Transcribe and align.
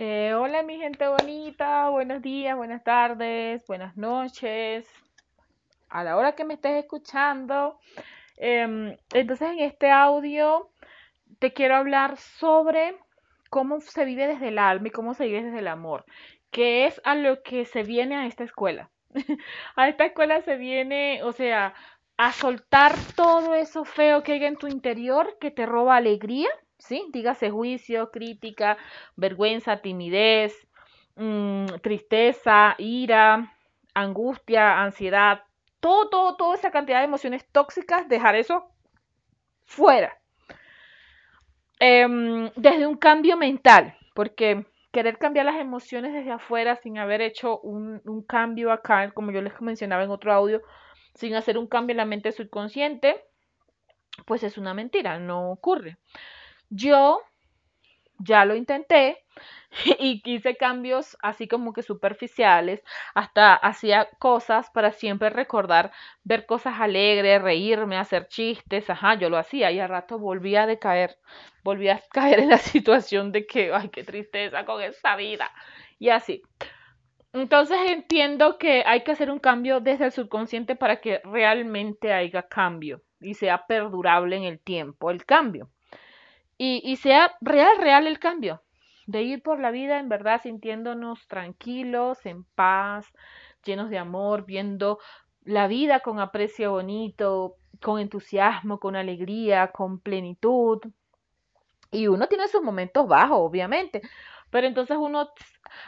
Eh, 0.00 0.32
hola 0.32 0.62
mi 0.62 0.78
gente 0.78 1.08
bonita, 1.08 1.88
buenos 1.88 2.22
días, 2.22 2.56
buenas 2.56 2.84
tardes, 2.84 3.66
buenas 3.66 3.96
noches, 3.96 4.88
a 5.88 6.04
la 6.04 6.16
hora 6.16 6.36
que 6.36 6.44
me 6.44 6.54
estés 6.54 6.84
escuchando. 6.84 7.80
Em, 8.36 8.96
entonces 9.12 9.50
en 9.50 9.58
este 9.58 9.90
audio 9.90 10.70
te 11.40 11.52
quiero 11.52 11.74
hablar 11.74 12.16
sobre 12.16 12.94
cómo 13.50 13.80
se 13.80 14.04
vive 14.04 14.28
desde 14.28 14.48
el 14.48 14.60
alma 14.60 14.86
y 14.86 14.92
cómo 14.92 15.14
se 15.14 15.26
vive 15.26 15.42
desde 15.42 15.58
el 15.58 15.66
amor, 15.66 16.04
que 16.52 16.86
es 16.86 17.00
a 17.02 17.16
lo 17.16 17.42
que 17.42 17.64
se 17.64 17.82
viene 17.82 18.14
a 18.14 18.26
esta 18.26 18.44
escuela. 18.44 18.92
a 19.74 19.88
esta 19.88 20.04
escuela 20.04 20.42
se 20.42 20.54
viene, 20.58 21.24
o 21.24 21.32
sea, 21.32 21.74
a 22.16 22.30
soltar 22.30 22.94
todo 23.16 23.56
eso 23.56 23.84
feo 23.84 24.22
que 24.22 24.34
hay 24.34 24.44
en 24.44 24.58
tu 24.58 24.68
interior 24.68 25.38
que 25.40 25.50
te 25.50 25.66
roba 25.66 25.96
alegría, 25.96 26.50
¿sí? 26.78 27.06
Dígase 27.12 27.50
juicio, 27.50 28.10
crítica, 28.10 28.78
vergüenza, 29.16 29.78
timidez, 29.78 30.54
mm, 31.16 31.66
tristeza, 31.82 32.74
ira, 32.78 33.52
angustia, 33.94 34.80
ansiedad, 34.82 35.42
todo, 35.80 36.08
todo, 36.08 36.36
toda 36.36 36.54
esa 36.54 36.70
cantidad 36.70 36.98
de 36.98 37.04
emociones 37.04 37.46
tóxicas, 37.52 38.08
dejar 38.08 38.36
eso 38.36 38.70
fuera. 39.64 40.18
Em, 41.80 42.50
desde 42.56 42.86
un 42.86 42.96
cambio 42.96 43.36
mental, 43.36 43.96
porque 44.14 44.66
querer 44.90 45.18
cambiar 45.18 45.46
las 45.46 45.56
emociones 45.60 46.12
desde 46.12 46.32
afuera 46.32 46.76
sin 46.76 46.98
haber 46.98 47.20
hecho 47.20 47.60
un, 47.60 48.00
un 48.04 48.22
cambio 48.22 48.72
acá, 48.72 49.12
como 49.12 49.30
yo 49.30 49.42
les 49.42 49.60
mencionaba 49.60 50.02
en 50.02 50.10
otro 50.10 50.32
audio, 50.32 50.62
sin 51.14 51.34
hacer 51.34 51.58
un 51.58 51.66
cambio 51.66 51.92
en 51.92 51.98
la 51.98 52.04
mente 52.04 52.32
subconsciente, 52.32 53.24
pues 54.26 54.42
es 54.42 54.58
una 54.58 54.74
mentira, 54.74 55.18
no 55.18 55.50
ocurre. 55.50 55.98
Yo 56.70 57.20
ya 58.18 58.44
lo 58.44 58.54
intenté 58.54 59.24
y 59.98 60.22
hice 60.24 60.56
cambios 60.56 61.16
así 61.22 61.46
como 61.48 61.72
que 61.72 61.82
superficiales, 61.82 62.82
hasta 63.14 63.54
hacía 63.54 64.08
cosas 64.18 64.70
para 64.70 64.92
siempre 64.92 65.30
recordar, 65.30 65.92
ver 66.24 66.46
cosas 66.46 66.80
alegres, 66.80 67.42
reírme, 67.42 67.96
hacer 67.96 68.28
chistes, 68.28 68.90
ajá, 68.90 69.14
yo 69.14 69.30
lo 69.30 69.38
hacía 69.38 69.70
y 69.70 69.78
al 69.80 69.88
rato 69.88 70.18
volvía 70.18 70.62
a 70.62 70.66
decaer, 70.66 71.16
volvía 71.62 71.96
a 71.96 72.02
caer 72.12 72.40
en 72.40 72.50
la 72.50 72.58
situación 72.58 73.32
de 73.32 73.46
que, 73.46 73.72
ay, 73.72 73.88
qué 73.90 74.04
tristeza 74.04 74.64
con 74.64 74.82
esta 74.82 75.16
vida 75.16 75.50
y 75.98 76.08
así. 76.10 76.42
Entonces 77.32 77.78
entiendo 77.86 78.58
que 78.58 78.82
hay 78.86 79.02
que 79.04 79.12
hacer 79.12 79.30
un 79.30 79.38
cambio 79.38 79.80
desde 79.80 80.06
el 80.06 80.12
subconsciente 80.12 80.76
para 80.76 81.00
que 81.00 81.20
realmente 81.24 82.12
haya 82.12 82.42
cambio 82.42 83.02
y 83.20 83.34
sea 83.34 83.66
perdurable 83.66 84.36
en 84.36 84.44
el 84.44 84.60
tiempo 84.60 85.10
el 85.10 85.24
cambio. 85.24 85.70
Y, 86.60 86.96
sea 86.96 87.36
real, 87.40 87.78
real 87.78 88.06
el 88.06 88.18
cambio. 88.18 88.62
De 89.06 89.22
ir 89.22 89.42
por 89.42 89.60
la 89.60 89.70
vida 89.70 89.98
en 89.98 90.08
verdad 90.08 90.42
sintiéndonos 90.42 91.26
tranquilos, 91.28 92.26
en 92.26 92.44
paz, 92.44 93.06
llenos 93.64 93.90
de 93.90 93.98
amor, 93.98 94.44
viendo 94.44 94.98
la 95.44 95.68
vida 95.68 96.00
con 96.00 96.18
aprecio 96.18 96.72
bonito, 96.72 97.54
con 97.80 98.00
entusiasmo, 98.00 98.80
con 98.80 98.96
alegría, 98.96 99.68
con 99.68 100.00
plenitud. 100.00 100.80
Y 101.90 102.08
uno 102.08 102.26
tiene 102.26 102.48
sus 102.48 102.62
momentos 102.62 103.06
bajos, 103.06 103.38
obviamente, 103.40 104.02
pero 104.50 104.66
entonces 104.66 104.96
uno 104.98 105.30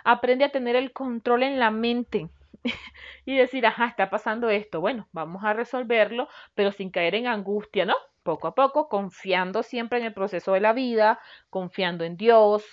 aprende 0.04 0.44
a 0.44 0.52
tener 0.52 0.76
el 0.76 0.92
control 0.92 1.42
en 1.42 1.58
la 1.58 1.70
mente 1.70 2.30
y 3.24 3.36
decir, 3.36 3.66
ajá, 3.66 3.86
está 3.86 4.10
pasando 4.10 4.50
esto, 4.50 4.80
bueno, 4.80 5.08
vamos 5.12 5.44
a 5.44 5.52
resolverlo, 5.52 6.28
pero 6.54 6.72
sin 6.72 6.90
caer 6.90 7.14
en 7.14 7.26
angustia, 7.26 7.84
¿no? 7.84 7.94
Poco 8.22 8.48
a 8.48 8.54
poco, 8.54 8.88
confiando 8.88 9.62
siempre 9.62 9.98
en 9.98 10.04
el 10.06 10.14
proceso 10.14 10.52
de 10.52 10.60
la 10.60 10.72
vida, 10.72 11.20
confiando 11.48 12.04
en 12.04 12.16
Dios, 12.16 12.64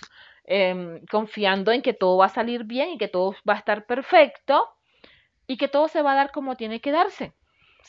eh, 0.45 1.01
confiando 1.09 1.71
en 1.71 1.81
que 1.81 1.93
todo 1.93 2.17
va 2.17 2.25
a 2.25 2.29
salir 2.29 2.65
bien 2.65 2.89
y 2.91 2.97
que 2.97 3.07
todo 3.07 3.35
va 3.47 3.53
a 3.53 3.57
estar 3.57 3.85
perfecto 3.85 4.67
y 5.47 5.57
que 5.57 5.67
todo 5.67 5.87
se 5.87 6.01
va 6.01 6.13
a 6.13 6.15
dar 6.15 6.31
como 6.31 6.55
tiene 6.55 6.81
que 6.81 6.91
darse. 6.91 7.33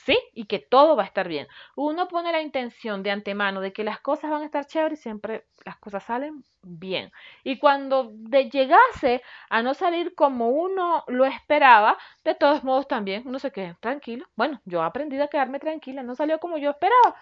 ¿Sí? 0.05 0.19
Y 0.33 0.47
que 0.47 0.59
todo 0.59 0.97
va 0.97 1.03
a 1.03 1.07
estar 1.07 1.29
bien. 1.29 1.47
Uno 1.77 2.09
pone 2.09 2.33
la 2.33 2.41
intención 2.41 3.03
de 3.03 3.11
antemano 3.11 3.61
de 3.61 3.73
que 3.73 3.85
las 3.85 4.01
cosas 4.01 4.31
van 4.31 4.43
a 4.43 4.45
estar 4.47 4.67
chéveres 4.67 4.99
y 4.99 5.03
siempre 5.03 5.47
las 5.65 5.77
cosas 5.79 6.05
salen 6.05 6.45
bien. 6.63 7.13
Y 7.45 7.59
cuando 7.59 8.11
de 8.13 8.49
llegase 8.51 9.23
a 9.49 9.63
no 9.63 9.75
salir 9.75 10.15
como 10.15 10.51
uno 10.51 11.05
lo 11.09 11.25
esperaba, 11.25 11.99
de 12.25 12.35
todos 12.35 12.65
modos 12.65 12.89
también 12.89 13.23
uno 13.27 13.39
se 13.39 13.53
queda 13.53 13.77
tranquilo. 13.81 14.27
Bueno, 14.37 14.61
yo 14.65 14.83
he 14.83 14.85
aprendido 14.85 15.25
a 15.25 15.29
quedarme 15.29 15.59
tranquila, 15.59 16.03
no 16.03 16.15
salió 16.15 16.39
como 16.39 16.59
yo 16.59 16.71
esperaba. 16.71 17.17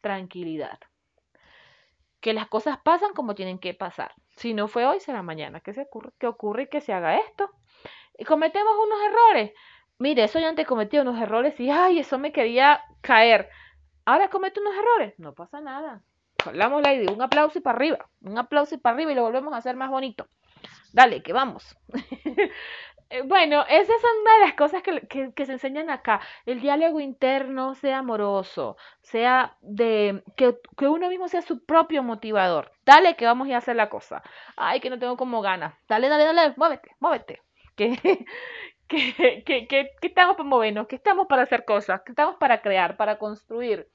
Tranquilidad. 0.00 0.78
Que 2.20 2.32
las 2.32 2.48
cosas 2.48 2.78
pasan 2.78 3.12
como 3.14 3.34
tienen 3.34 3.58
que 3.58 3.74
pasar. 3.74 4.12
Si 4.36 4.54
no 4.54 4.68
fue 4.68 4.86
hoy, 4.86 5.00
será 5.00 5.22
mañana. 5.22 5.60
¿Qué, 5.60 5.72
se 5.72 5.82
ocurre? 5.82 6.10
¿Qué 6.18 6.26
ocurre 6.26 6.68
que 6.68 6.80
se 6.80 6.92
haga 6.92 7.16
esto? 7.16 7.50
Y 8.16 8.24
cometemos 8.24 8.72
unos 8.84 8.98
errores 9.02 9.52
mire, 9.98 10.24
eso 10.24 10.38
ya 10.38 10.48
antes 10.48 10.66
cometí 10.66 10.98
unos 10.98 11.20
errores 11.20 11.58
y, 11.60 11.70
ay, 11.70 12.00
eso 12.00 12.18
me 12.18 12.32
quería 12.32 12.82
caer. 13.00 13.48
Ahora 14.04 14.30
comete 14.30 14.60
unos 14.60 14.74
errores, 14.74 15.18
no 15.18 15.34
pasa 15.34 15.60
nada. 15.60 16.02
Hablamos 16.44 16.82
la 16.82 16.94
idea, 16.94 17.12
un 17.12 17.20
aplauso 17.20 17.58
y 17.58 17.62
para 17.62 17.76
arriba, 17.76 18.08
un 18.22 18.38
aplauso 18.38 18.74
y 18.74 18.78
para 18.78 18.94
arriba 18.94 19.12
y 19.12 19.14
lo 19.14 19.22
volvemos 19.22 19.52
a 19.52 19.58
hacer 19.58 19.76
más 19.76 19.90
bonito. 19.90 20.28
Dale, 20.92 21.22
que 21.22 21.32
vamos. 21.32 21.76
Eh, 23.10 23.22
bueno, 23.22 23.64
esas 23.70 24.00
son 24.02 24.10
una 24.20 24.34
de 24.34 24.40
las 24.40 24.54
cosas 24.54 24.82
que, 24.82 25.32
que, 25.34 25.46
se 25.46 25.52
enseñan 25.52 25.88
acá. 25.88 26.20
El 26.44 26.60
diálogo 26.60 27.00
interno 27.00 27.74
sea 27.74 28.00
amoroso, 28.00 28.76
sea 29.00 29.56
de 29.62 30.22
que, 30.36 30.58
que, 30.76 30.88
uno 30.88 31.08
mismo 31.08 31.26
sea 31.28 31.40
su 31.40 31.64
propio 31.64 32.02
motivador. 32.02 32.70
Dale 32.84 33.16
que 33.16 33.24
vamos 33.24 33.48
a 33.48 33.56
hacer 33.56 33.76
la 33.76 33.88
cosa. 33.88 34.22
Ay, 34.56 34.80
que 34.80 34.90
no 34.90 34.98
tengo 34.98 35.16
como 35.16 35.40
ganas. 35.40 35.74
Dale, 35.88 36.10
dale, 36.10 36.24
dale, 36.24 36.54
muévete, 36.58 36.90
muévete. 37.00 37.42
Que, 37.76 37.96
que, 38.88 39.92
estamos 40.02 40.36
para 40.36 40.48
movernos, 40.48 40.86
que 40.86 40.96
estamos 40.96 41.26
para 41.26 41.42
hacer 41.42 41.64
cosas, 41.64 42.00
que 42.02 42.12
estamos 42.12 42.36
para 42.36 42.60
crear, 42.62 42.96
para 42.96 43.18
construir. 43.18 43.88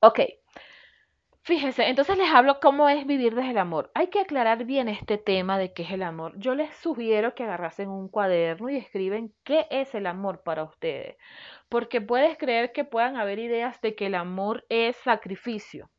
Ok, 0.00 0.20
fíjense, 1.42 1.88
entonces 1.88 2.16
les 2.16 2.30
hablo 2.30 2.60
cómo 2.60 2.88
es 2.88 3.04
vivir 3.06 3.34
desde 3.34 3.50
el 3.50 3.58
amor. 3.58 3.90
Hay 3.94 4.08
que 4.08 4.20
aclarar 4.20 4.64
bien 4.64 4.88
este 4.88 5.18
tema 5.18 5.58
de 5.58 5.72
qué 5.72 5.82
es 5.82 5.90
el 5.90 6.04
amor. 6.04 6.34
Yo 6.38 6.54
les 6.54 6.72
sugiero 6.76 7.34
que 7.34 7.42
agarrasen 7.42 7.88
un 7.88 8.08
cuaderno 8.08 8.70
y 8.70 8.76
escriben 8.76 9.34
qué 9.42 9.66
es 9.70 9.94
el 9.94 10.06
amor 10.06 10.42
para 10.44 10.62
ustedes. 10.62 11.16
Porque 11.68 12.00
puedes 12.00 12.38
creer 12.38 12.72
que 12.72 12.84
puedan 12.84 13.16
haber 13.16 13.40
ideas 13.40 13.80
de 13.80 13.96
que 13.96 14.06
el 14.06 14.14
amor 14.14 14.64
es 14.68 14.96
sacrificio. 14.98 15.90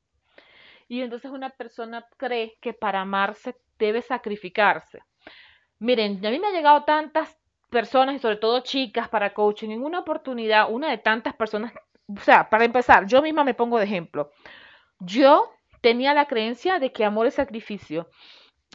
Y 0.87 1.01
entonces 1.01 1.31
una 1.31 1.49
persona 1.51 2.07
cree 2.17 2.57
que 2.61 2.73
para 2.73 3.01
amarse 3.01 3.55
debe 3.77 4.01
sacrificarse. 4.01 5.01
Miren, 5.79 6.25
a 6.25 6.29
mí 6.29 6.39
me 6.39 6.47
han 6.47 6.53
llegado 6.53 6.83
tantas 6.83 7.37
personas 7.69 8.15
y 8.15 8.19
sobre 8.19 8.35
todo 8.35 8.59
chicas 8.61 9.09
para 9.09 9.33
coaching. 9.33 9.69
En 9.69 9.83
una 9.83 9.99
oportunidad, 9.99 10.69
una 10.69 10.89
de 10.89 10.97
tantas 10.97 11.33
personas, 11.35 11.73
o 12.07 12.19
sea, 12.19 12.49
para 12.49 12.65
empezar, 12.65 13.05
yo 13.05 13.21
misma 13.21 13.43
me 13.43 13.53
pongo 13.53 13.77
de 13.77 13.85
ejemplo. 13.85 14.31
Yo 14.99 15.51
tenía 15.81 16.13
la 16.13 16.27
creencia 16.27 16.79
de 16.79 16.91
que 16.91 17.05
amor 17.05 17.27
es 17.27 17.35
sacrificio. 17.35 18.09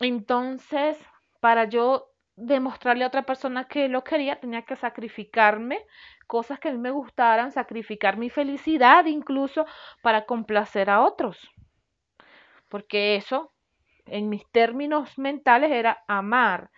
Entonces, 0.01 0.99
para 1.41 1.65
yo 1.65 2.11
demostrarle 2.37 3.05
a 3.05 3.09
otra 3.09 3.23
persona 3.23 3.69
que 3.69 3.89
lo 3.89 4.03
quería, 4.03 4.41
tenía 4.41 4.63
que 4.63 4.77
sacrificarme 4.77 5.87
cosas 6.27 6.59
que 6.59 6.69
a 6.69 6.73
mí 6.73 6.79
me 6.79 6.91
gustaran, 6.91 7.53
sacrificar 7.53 8.17
mi 8.17 8.31
felicidad 8.31 9.05
incluso 9.05 9.67
para 10.03 10.25
complacer 10.25 10.91
a 10.91 11.03
otros. 11.03 11.39
Porque 12.69 13.17
eso 13.17 13.54
en 14.07 14.29
mis 14.29 14.47
términos 14.51 15.19
mentales 15.19 15.71
era 15.71 16.05
amar. 16.09 16.71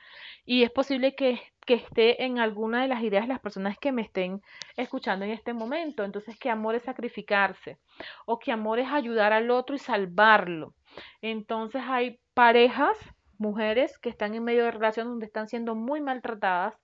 Y 0.45 0.63
es 0.63 0.71
posible 0.71 1.15
que, 1.15 1.41
que, 1.67 1.75
esté 1.75 2.25
en 2.25 2.39
alguna 2.39 2.83
de 2.83 2.89
las 2.89 3.03
ideas 3.03 3.25
de 3.25 3.33
las 3.33 3.41
personas 3.41 3.79
que 3.79 3.93
me 3.93 4.03
estén 4.03 4.43
escuchando 4.77 5.25
en 5.25 5.33
este 5.33 5.53
momento. 5.53 6.05
Entonces, 6.05 6.39
que 6.39 6.51
amor 6.51 6.75
es 6.77 6.85
sacrificarse 6.85 7.79
o 8.27 8.39
que 8.39 8.53
amor 8.53 8.79
es 8.79 8.89
ayudar 8.91 9.33
al 9.33 9.51
otro 9.51 9.75
y 9.75 9.79
salvarlo. 9.79 10.75
Entonces, 11.21 11.83
hay 11.85 12.21
parejas, 12.35 12.97
mujeres 13.39 13.99
que 13.99 14.09
están 14.09 14.35
en 14.35 14.45
medio 14.45 14.65
de 14.65 14.71
relación 14.71 15.09
donde 15.09 15.27
están 15.27 15.49
siendo 15.49 15.75
muy 15.75 16.01
maltratadas, 16.01 16.75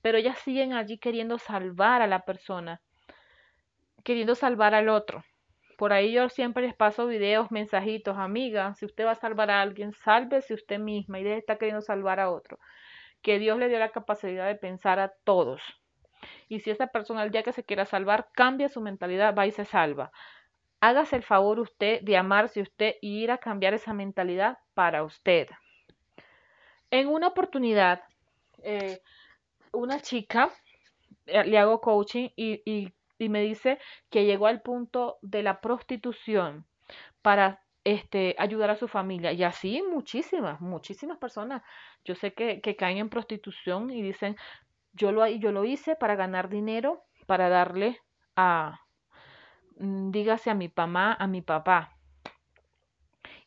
pero 0.00 0.18
ellas 0.18 0.38
siguen 0.38 0.72
allí 0.72 0.98
queriendo 0.98 1.38
salvar 1.38 2.02
a 2.02 2.06
la 2.06 2.24
persona, 2.24 2.80
queriendo 4.04 4.34
salvar 4.34 4.74
al 4.74 4.88
otro. 4.88 5.24
Por 5.78 5.92
ahí 5.92 6.10
yo 6.10 6.28
siempre 6.28 6.64
les 6.64 6.74
paso 6.74 7.06
videos, 7.06 7.52
mensajitos, 7.52 8.18
amiga, 8.18 8.74
si 8.74 8.84
usted 8.84 9.06
va 9.06 9.12
a 9.12 9.14
salvar 9.14 9.48
a 9.52 9.62
alguien, 9.62 9.92
sálvese 9.92 10.54
usted 10.54 10.80
misma 10.80 11.20
y 11.20 11.28
estar 11.28 11.56
queriendo 11.56 11.82
salvar 11.82 12.18
a 12.18 12.32
otro. 12.32 12.58
Que 13.22 13.38
Dios 13.38 13.56
le 13.60 13.68
dio 13.68 13.78
la 13.78 13.92
capacidad 13.92 14.48
de 14.48 14.56
pensar 14.56 14.98
a 14.98 15.12
todos. 15.22 15.62
Y 16.48 16.58
si 16.58 16.72
esa 16.72 16.88
persona 16.88 17.22
el 17.22 17.30
día 17.30 17.44
que 17.44 17.52
se 17.52 17.62
quiera 17.62 17.86
salvar 17.86 18.28
cambia 18.32 18.68
su 18.68 18.80
mentalidad, 18.80 19.36
va 19.36 19.46
y 19.46 19.52
se 19.52 19.64
salva. 19.64 20.10
Hágase 20.80 21.14
el 21.14 21.22
favor 21.22 21.60
usted 21.60 22.00
de 22.02 22.16
amarse 22.16 22.60
usted 22.60 22.96
y 23.00 23.22
ir 23.22 23.30
a 23.30 23.38
cambiar 23.38 23.72
esa 23.72 23.94
mentalidad 23.94 24.58
para 24.74 25.04
usted. 25.04 25.46
En 26.90 27.06
una 27.06 27.28
oportunidad, 27.28 28.02
eh, 28.64 29.00
una 29.72 30.00
chica, 30.00 30.50
eh, 31.26 31.44
le 31.44 31.56
hago 31.56 31.80
coaching 31.80 32.30
y, 32.34 32.62
y 32.64 32.92
y 33.18 33.28
me 33.28 33.42
dice 33.42 33.78
que 34.10 34.24
llegó 34.24 34.46
al 34.46 34.62
punto 34.62 35.18
de 35.22 35.42
la 35.42 35.60
prostitución 35.60 36.66
para 37.22 37.62
este, 37.84 38.36
ayudar 38.38 38.70
a 38.70 38.76
su 38.76 38.88
familia. 38.88 39.32
Y 39.32 39.44
así 39.44 39.82
muchísimas, 39.82 40.60
muchísimas 40.60 41.18
personas. 41.18 41.62
Yo 42.04 42.14
sé 42.14 42.34
que, 42.34 42.60
que 42.60 42.76
caen 42.76 42.98
en 42.98 43.08
prostitución 43.08 43.90
y 43.90 44.02
dicen, 44.02 44.36
yo 44.92 45.12
lo, 45.12 45.26
yo 45.26 45.52
lo 45.52 45.64
hice 45.64 45.96
para 45.96 46.16
ganar 46.16 46.48
dinero, 46.48 47.04
para 47.26 47.48
darle 47.48 48.00
a, 48.36 48.80
mm, 49.78 50.10
dígase 50.10 50.50
a 50.50 50.54
mi 50.54 50.72
mamá, 50.74 51.16
a 51.18 51.26
mi 51.26 51.42
papá. 51.42 51.97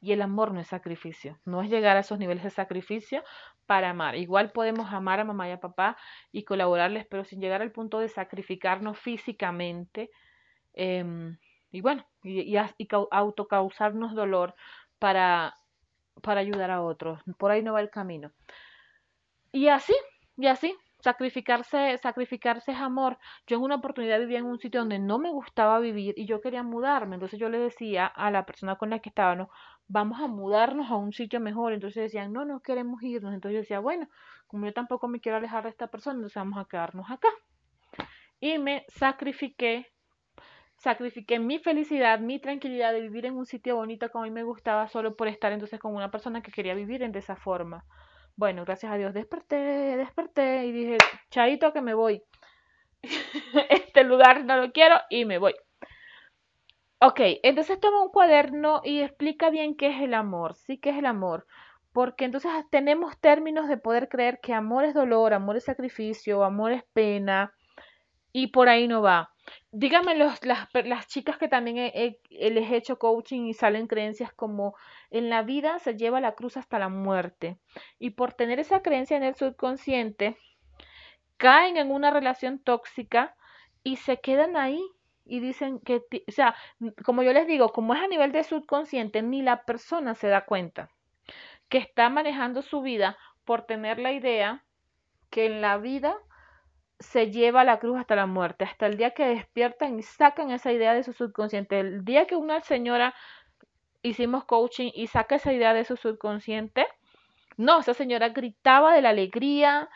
Y 0.02 0.14
el 0.14 0.22
amor 0.22 0.52
no 0.52 0.60
es 0.60 0.68
sacrificio, 0.68 1.40
no 1.46 1.62
es 1.62 1.70
llegar 1.70 1.96
a 1.96 2.00
esos 2.00 2.18
niveles 2.18 2.44
de 2.44 2.50
sacrificio 2.50 3.24
para 3.68 3.92
amar. 3.92 4.16
Igual 4.16 4.52
podemos 4.52 4.92
amar 4.92 5.20
a 5.20 5.24
mamá 5.24 5.48
y 5.48 5.52
a 5.52 5.60
papá 5.60 5.96
y 6.32 6.44
colaborarles, 6.44 7.06
pero 7.06 7.24
sin 7.24 7.40
llegar 7.40 7.62
al 7.62 7.72
punto 7.72 8.00
de 8.00 8.10
sacrificarnos 8.10 8.98
físicamente. 8.98 10.10
Em, 10.74 11.38
y 11.72 11.82
bueno, 11.82 12.06
y, 12.24 12.42
y, 12.42 12.58
y 12.78 12.88
autocausarnos 13.12 14.16
dolor 14.16 14.56
para, 15.00 15.56
para 16.24 16.42
ayudar 16.42 16.72
a 16.72 16.82
otros. 16.82 17.22
Por 17.38 17.52
ahí 17.52 17.62
no 17.62 17.74
va 17.74 17.82
el 17.82 17.92
camino. 17.92 18.32
Y 19.52 19.68
así, 19.68 19.94
y 20.38 20.48
así, 20.48 20.76
sacrificarse, 21.02 21.98
sacrificarse 21.98 22.72
es 22.72 22.78
amor. 22.78 23.18
Yo 23.48 23.58
en 23.58 23.64
una 23.64 23.76
oportunidad 23.76 24.20
vivía 24.20 24.40
en 24.40 24.46
un 24.46 24.60
sitio 24.60 24.82
donde 24.82 25.00
no 25.00 25.20
me 25.20 25.32
gustaba 25.32 25.80
vivir 25.80 26.14
y 26.18 26.26
yo 26.26 26.42
quería 26.42 26.64
mudarme. 26.64 27.16
Entonces 27.16 27.40
yo 27.40 27.50
le 27.50 27.60
decía 27.60 28.06
a 28.06 28.32
la 28.32 28.46
persona 28.46 28.76
con 28.76 28.90
la 28.90 29.00
que 29.00 29.10
estábamos, 29.10 29.50
vamos 29.88 30.22
a 30.22 30.28
mudarnos 30.28 30.90
a 30.90 30.96
un 30.96 31.14
sitio 31.14 31.40
mejor. 31.40 31.74
Entonces 31.74 32.04
decían, 32.04 32.32
no, 32.32 32.46
no 32.46 32.62
queremos 32.62 33.02
irnos. 33.04 33.34
Entonces 33.34 33.56
yo 33.56 33.62
decía, 33.62 33.80
bueno, 33.80 34.08
como 34.48 34.66
yo 34.66 34.74
tampoco 34.74 35.08
me 35.08 35.20
quiero 35.20 35.38
alejar 35.38 35.64
de 35.64 35.70
esta 35.70 35.88
persona, 35.88 36.16
entonces 36.16 36.36
vamos 36.36 36.60
a 36.60 36.66
quedarnos 36.66 37.10
acá. 37.10 37.30
Y 38.40 38.58
me 38.58 38.86
sacrifiqué, 38.90 39.92
sacrifiqué 40.78 41.40
mi 41.40 41.60
felicidad, 41.60 42.20
mi 42.20 42.40
tranquilidad 42.40 42.92
de 42.92 43.02
vivir 43.02 43.26
en 43.26 43.36
un 43.36 43.46
sitio 43.46 43.76
bonito 43.76 44.10
como 44.12 44.24
a 44.24 44.28
mí 44.28 44.34
me 44.34 44.44
gustaba 44.44 44.88
solo 44.88 45.16
por 45.16 45.28
estar 45.28 45.52
entonces 45.52 45.80
con 45.80 45.96
una 45.96 46.10
persona 46.10 46.42
que 46.42 46.52
quería 46.52 46.74
vivir 46.74 47.04
en 47.04 47.12
de 47.12 47.20
esa 47.20 47.36
forma. 47.36 47.86
Bueno, 48.42 48.66
gracias 48.66 48.92
a 48.92 48.98
Dios 48.98 49.14
desperté, 49.14 49.56
desperté 49.98 50.66
y 50.66 50.72
dije, 50.72 50.98
chaito 51.30 51.72
que 51.74 51.82
me 51.82 51.94
voy. 51.94 52.24
este 53.70 54.04
lugar 54.04 54.46
no 54.46 54.58
lo 54.58 54.72
quiero 54.72 54.96
y 55.12 55.26
me 55.26 55.38
voy. 55.38 55.54
Ok, 57.00 57.20
entonces 57.44 57.80
toma 57.80 58.02
un 58.02 58.10
cuaderno 58.10 58.82
y 58.84 59.02
explica 59.02 59.52
bien 59.52 59.76
qué 59.76 59.96
es 59.96 60.02
el 60.02 60.16
amor, 60.16 60.56
sí 60.56 60.80
que 60.80 60.90
es 60.90 60.98
el 60.98 61.06
amor, 61.06 61.46
porque 61.94 62.26
entonces 62.26 62.52
tenemos 62.72 63.16
términos 63.20 63.68
de 63.68 63.78
poder 63.78 64.10
creer 64.10 64.40
que 64.42 64.56
amor 64.56 64.86
es 64.86 64.96
dolor, 64.96 65.36
amor 65.36 65.58
es 65.58 65.66
sacrificio, 65.66 66.44
amor 66.44 66.72
es 66.72 66.84
pena, 66.94 67.54
y 68.34 68.48
por 68.48 68.70
ahí 68.70 68.88
no 68.88 69.04
va. 69.04 69.31
Díganme 69.72 70.16
los, 70.16 70.44
las, 70.46 70.68
las, 70.74 71.08
chicas 71.08 71.38
que 71.38 71.48
también 71.48 71.78
he, 71.78 72.20
les 72.30 72.72
he 72.72 72.76
hecho 72.76 73.00
coaching 73.00 73.46
y 73.46 73.54
salen 73.54 73.88
creencias 73.88 74.34
como 74.34 74.76
en 75.10 75.30
la 75.30 75.42
vida 75.42 75.80
se 75.80 75.96
lleva 75.96 76.22
la 76.22 76.34
cruz 76.34 76.58
hasta 76.58 76.80
la 76.80 76.90
muerte. 76.90 77.58
Y 77.98 78.12
por 78.12 78.34
tener 78.34 78.60
esa 78.60 78.82
creencia 78.82 79.18
en 79.18 79.24
el 79.24 79.36
subconsciente, 79.36 80.38
caen 81.38 81.78
en 81.78 81.92
una 81.92 82.12
relación 82.12 82.60
tóxica 82.60 83.36
y 83.84 83.96
se 83.98 84.20
quedan 84.20 84.58
ahí 84.58 84.82
y 85.26 85.40
dicen 85.40 85.80
que, 85.80 86.04
o 86.28 86.32
sea, 86.32 86.56
como 87.04 87.24
yo 87.24 87.34
les 87.34 87.48
digo, 87.48 87.70
como 87.70 87.94
es 87.94 88.02
a 88.02 88.08
nivel 88.08 88.32
de 88.32 88.44
subconsciente, 88.44 89.22
ni 89.22 89.42
la 89.42 89.64
persona 89.64 90.14
se 90.16 90.28
da 90.28 90.46
cuenta 90.46 90.90
que 91.70 91.78
está 91.78 92.10
manejando 92.10 92.62
su 92.62 92.82
vida 92.82 93.18
por 93.46 93.66
tener 93.66 93.98
la 93.98 94.12
idea 94.12 94.66
que 95.30 95.46
en 95.46 95.62
la 95.62 95.78
vida 95.78 96.18
se 97.02 97.32
lleva 97.32 97.64
la 97.64 97.80
cruz 97.80 98.00
hasta 98.00 98.16
la 98.16 98.26
muerte, 98.28 98.64
hasta 98.64 98.86
el 98.86 98.98
día 98.98 99.12
que 99.12 99.26
despiertan 99.26 100.00
y 100.00 100.04
sacan 100.04 100.52
esa 100.52 100.72
idea 100.72 100.94
de 100.94 101.04
su 101.04 101.14
subconsciente. 101.14 101.80
El 101.80 102.06
día 102.06 102.28
que 102.28 102.36
una 102.36 102.62
señora 102.62 103.14
hicimos 104.04 104.46
coaching 104.46 104.92
y 104.94 105.08
saca 105.08 105.36
esa 105.36 105.54
idea 105.54 105.74
de 105.74 105.86
su 105.86 105.98
subconsciente, 105.98 106.88
no, 107.58 107.80
esa 107.80 107.94
señora 107.94 108.30
gritaba 108.30 108.94
de 108.94 109.02
la 109.02 109.10
alegría, 109.10 109.90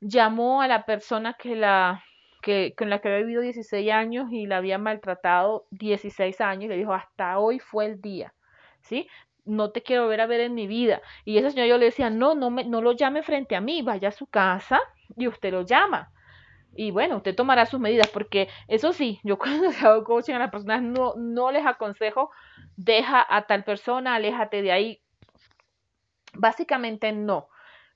llamó 0.00 0.62
a 0.62 0.68
la 0.68 0.84
persona 0.86 1.34
que 1.34 1.56
la 1.56 2.02
que 2.42 2.74
con 2.76 2.88
la 2.88 3.00
que 3.00 3.08
había 3.08 3.20
vivido 3.20 3.42
16 3.42 3.90
años 3.92 4.32
y 4.32 4.46
la 4.46 4.56
había 4.56 4.78
maltratado 4.78 5.66
16 5.72 6.40
años 6.40 6.64
y 6.64 6.68
le 6.68 6.76
dijo, 6.78 6.94
hasta 6.94 7.38
hoy 7.38 7.58
fue 7.58 7.84
el 7.86 8.00
día, 8.00 8.32
¿sí? 8.80 9.08
No 9.44 9.72
te 9.72 9.82
quiero 9.82 10.08
ver 10.08 10.22
a 10.22 10.26
ver 10.26 10.40
en 10.40 10.54
mi 10.54 10.66
vida. 10.66 11.02
Y 11.24 11.38
esa 11.38 11.50
señora 11.50 11.68
yo 11.68 11.78
le 11.78 11.86
decía, 11.86 12.08
no, 12.08 12.34
no, 12.34 12.50
me, 12.50 12.64
no 12.64 12.80
lo 12.80 12.92
llame 12.92 13.22
frente 13.22 13.56
a 13.56 13.60
mí, 13.60 13.82
vaya 13.82 14.08
a 14.08 14.12
su 14.12 14.26
casa 14.26 14.80
y 15.16 15.26
usted 15.28 15.52
lo 15.52 15.62
llama. 15.62 16.12
Y 16.74 16.92
bueno, 16.92 17.16
usted 17.16 17.34
tomará 17.34 17.66
sus 17.66 17.80
medidas, 17.80 18.08
porque 18.10 18.48
eso 18.68 18.92
sí, 18.92 19.20
yo 19.24 19.38
cuando 19.38 19.68
hago 19.68 20.04
coaching 20.04 20.34
a 20.34 20.38
las 20.38 20.50
personas 20.50 20.82
no, 20.82 21.14
no 21.16 21.50
les 21.50 21.66
aconsejo, 21.66 22.30
deja 22.76 23.24
a 23.28 23.46
tal 23.46 23.64
persona, 23.64 24.14
aléjate 24.14 24.62
de 24.62 24.72
ahí. 24.72 25.02
Básicamente 26.34 27.12
no. 27.12 27.48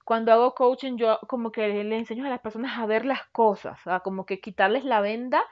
Cuando 0.04 0.32
hago 0.32 0.54
coaching, 0.54 0.96
yo 0.96 1.18
como 1.28 1.50
que 1.50 1.66
le 1.84 1.96
enseño 1.96 2.26
a 2.26 2.28
las 2.28 2.40
personas 2.40 2.78
a 2.78 2.86
ver 2.86 3.06
las 3.06 3.24
cosas, 3.28 3.78
a 3.86 4.00
como 4.00 4.26
que 4.26 4.40
quitarles 4.40 4.84
la 4.84 5.00
venda 5.00 5.42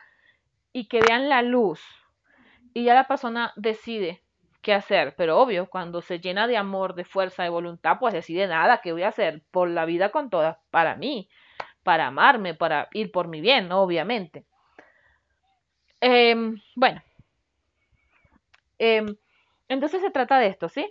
y 0.73 0.89
que 0.89 1.01
vean 1.01 1.29
la 1.29 1.43
luz. 1.43 1.81
Y 2.75 2.85
ya 2.85 2.95
la 2.95 3.07
persona 3.07 3.53
decide 3.57 4.23
qué 4.61 4.75
hacer. 4.75 5.15
Pero 5.17 5.39
obvio, 5.39 5.71
cuando 5.71 6.03
se 6.03 6.21
llena 6.21 6.47
de 6.47 6.57
amor, 6.57 6.95
de 6.95 7.05
fuerza, 7.05 7.45
de 7.45 7.49
voluntad, 7.49 7.97
pues 7.99 8.13
decide 8.13 8.47
nada, 8.47 8.83
¿qué 8.83 8.93
voy 8.93 9.05
a 9.05 9.09
hacer? 9.09 9.43
Por 9.51 9.71
la 9.71 9.87
vida 9.87 10.11
con 10.11 10.29
todas, 10.29 10.59
para 10.71 10.97
mí 10.97 11.31
para 11.83 12.07
amarme, 12.09 12.55
para 12.55 12.89
ir 12.93 13.13
por 13.13 13.29
mi 13.29 13.41
bien, 13.41 13.71
obviamente. 13.73 14.45
Em, 16.01 16.61
bueno, 16.77 17.01
em, 18.79 19.17
entonces 19.69 20.01
se 20.03 20.11
trata 20.11 20.39
de 20.39 20.49
esto, 20.49 20.69
¿sí? 20.69 20.91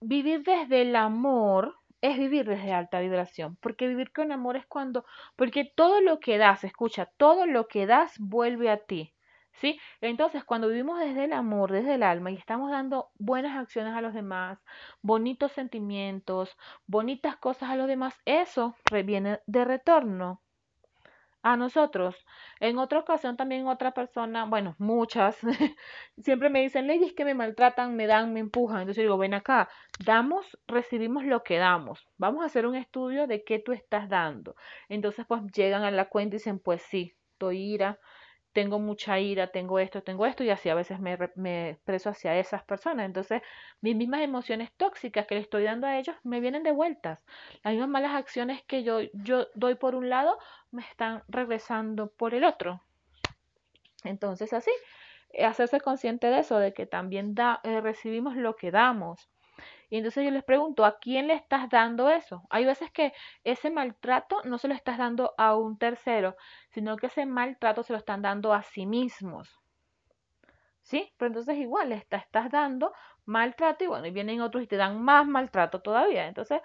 Vivir 0.00 0.42
desde 0.42 0.82
el 0.82 0.96
amor 0.96 1.76
es 2.00 2.18
vivir 2.18 2.46
desde 2.46 2.72
alta 2.72 3.00
vibración, 3.00 3.56
porque 3.60 3.88
vivir 3.88 4.12
con 4.12 4.32
amor 4.32 4.56
es 4.56 4.66
cuando, 4.66 5.04
porque 5.36 5.64
todo 5.64 6.00
lo 6.00 6.20
que 6.20 6.38
das, 6.38 6.64
escucha, 6.64 7.06
todo 7.16 7.46
lo 7.46 7.68
que 7.68 7.86
das 7.86 8.14
vuelve 8.18 8.70
a 8.70 8.78
ti. 8.78 9.14
¿Sí? 9.60 9.80
Entonces, 10.00 10.44
cuando 10.44 10.68
vivimos 10.68 11.00
desde 11.00 11.24
el 11.24 11.32
amor, 11.32 11.72
desde 11.72 11.94
el 11.94 12.04
alma 12.04 12.30
y 12.30 12.36
estamos 12.36 12.70
dando 12.70 13.10
buenas 13.18 13.56
acciones 13.56 13.94
a 13.94 14.00
los 14.00 14.14
demás, 14.14 14.58
bonitos 15.02 15.52
sentimientos, 15.52 16.56
bonitas 16.86 17.36
cosas 17.36 17.70
a 17.70 17.76
los 17.76 17.88
demás, 17.88 18.14
eso 18.24 18.76
viene 19.04 19.40
de 19.46 19.64
retorno 19.64 20.40
a 21.42 21.56
nosotros. 21.56 22.14
En 22.60 22.78
otra 22.78 23.00
ocasión 23.00 23.36
también 23.36 23.66
otra 23.66 23.92
persona, 23.92 24.44
bueno, 24.44 24.76
muchas, 24.78 25.36
siempre 26.22 26.50
me 26.50 26.60
dicen, 26.60 26.86
leyes 26.86 27.12
que 27.12 27.24
me 27.24 27.34
maltratan, 27.34 27.96
me 27.96 28.06
dan, 28.06 28.32
me 28.32 28.40
empujan. 28.40 28.80
Entonces 28.80 29.02
digo, 29.02 29.18
ven 29.18 29.34
acá, 29.34 29.68
damos, 29.98 30.58
recibimos 30.68 31.24
lo 31.24 31.42
que 31.42 31.58
damos. 31.58 32.06
Vamos 32.16 32.42
a 32.42 32.46
hacer 32.46 32.66
un 32.66 32.76
estudio 32.76 33.26
de 33.26 33.44
qué 33.44 33.58
tú 33.58 33.72
estás 33.72 34.08
dando. 34.08 34.54
Entonces 34.88 35.26
pues 35.26 35.42
llegan 35.52 35.82
a 35.82 35.90
la 35.90 36.08
cuenta 36.08 36.36
y 36.36 36.38
dicen, 36.38 36.58
pues 36.58 36.82
sí, 36.82 37.14
doy 37.38 37.58
ira, 37.58 37.98
tengo 38.52 38.78
mucha 38.78 39.18
ira, 39.20 39.48
tengo 39.48 39.78
esto, 39.78 40.02
tengo 40.02 40.26
esto, 40.26 40.42
y 40.44 40.50
así 40.50 40.68
a 40.68 40.74
veces 40.74 41.00
me, 41.00 41.16
me, 41.36 41.70
expreso 41.70 42.10
hacia 42.10 42.38
esas 42.38 42.62
personas. 42.64 43.06
Entonces, 43.06 43.42
mis 43.80 43.94
mismas 43.94 44.22
emociones 44.22 44.72
tóxicas 44.76 45.26
que 45.26 45.34
le 45.36 45.42
estoy 45.42 45.64
dando 45.64 45.86
a 45.86 45.98
ellos 45.98 46.16
me 46.24 46.40
vienen 46.40 46.62
de 46.62 46.72
vueltas. 46.72 47.20
Las 47.62 47.72
mismas 47.74 47.90
malas 47.90 48.14
acciones 48.14 48.62
que 48.64 48.82
yo, 48.82 49.00
yo 49.12 49.46
doy 49.54 49.74
por 49.74 49.94
un 49.94 50.08
lado 50.08 50.38
me 50.70 50.82
están 50.82 51.22
regresando 51.28 52.10
por 52.10 52.34
el 52.34 52.44
otro. 52.44 52.82
Entonces, 54.04 54.52
así, 54.52 54.70
hacerse 55.44 55.80
consciente 55.80 56.28
de 56.28 56.40
eso, 56.40 56.58
de 56.58 56.72
que 56.72 56.86
también 56.86 57.34
da, 57.34 57.60
eh, 57.64 57.80
recibimos 57.80 58.36
lo 58.36 58.56
que 58.56 58.70
damos. 58.70 59.28
Y 59.90 59.96
entonces 59.96 60.24
yo 60.24 60.30
les 60.30 60.44
pregunto, 60.44 60.84
¿a 60.84 60.98
quién 60.98 61.28
le 61.28 61.34
estás 61.34 61.70
dando 61.70 62.10
eso? 62.10 62.42
Hay 62.50 62.64
veces 62.64 62.90
que 62.90 63.12
ese 63.44 63.70
maltrato 63.70 64.42
no 64.44 64.58
se 64.58 64.68
lo 64.68 64.74
estás 64.74 64.98
dando 64.98 65.34
a 65.38 65.56
un 65.56 65.78
tercero, 65.78 66.36
sino 66.70 66.96
que 66.96 67.06
ese 67.06 67.26
maltrato 67.26 67.82
se 67.82 67.92
lo 67.92 67.98
están 67.98 68.22
dando 68.22 68.52
a 68.52 68.62
sí 68.62 68.86
mismos. 68.86 69.48
¿Sí? 70.82 71.12
Pero 71.18 71.28
entonces 71.28 71.56
igual 71.56 71.90
le 71.90 71.96
estás 71.96 72.50
dando 72.50 72.92
maltrato 73.24 73.84
y 73.84 73.86
bueno, 73.86 74.06
y 74.06 74.10
vienen 74.10 74.40
otros 74.40 74.62
y 74.62 74.66
te 74.66 74.76
dan 74.76 75.02
más 75.02 75.26
maltrato 75.26 75.80
todavía. 75.80 76.26
Entonces, 76.28 76.60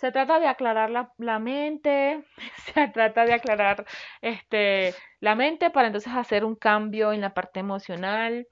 se 0.00 0.12
trata 0.12 0.40
de 0.40 0.48
aclarar 0.48 0.90
la, 0.90 1.12
la, 1.18 1.38
mente, 1.38 2.24
se 2.74 2.88
trata 2.88 3.24
de 3.26 3.34
aclarar 3.34 3.84
este, 4.22 4.94
la 5.20 5.34
mente 5.34 5.70
para 5.70 5.88
entonces 5.88 6.12
hacer 6.14 6.44
un 6.44 6.56
cambio 6.56 7.12
en 7.12 7.20
la 7.20 7.34
parte 7.34 7.60
emocional, 7.60 8.46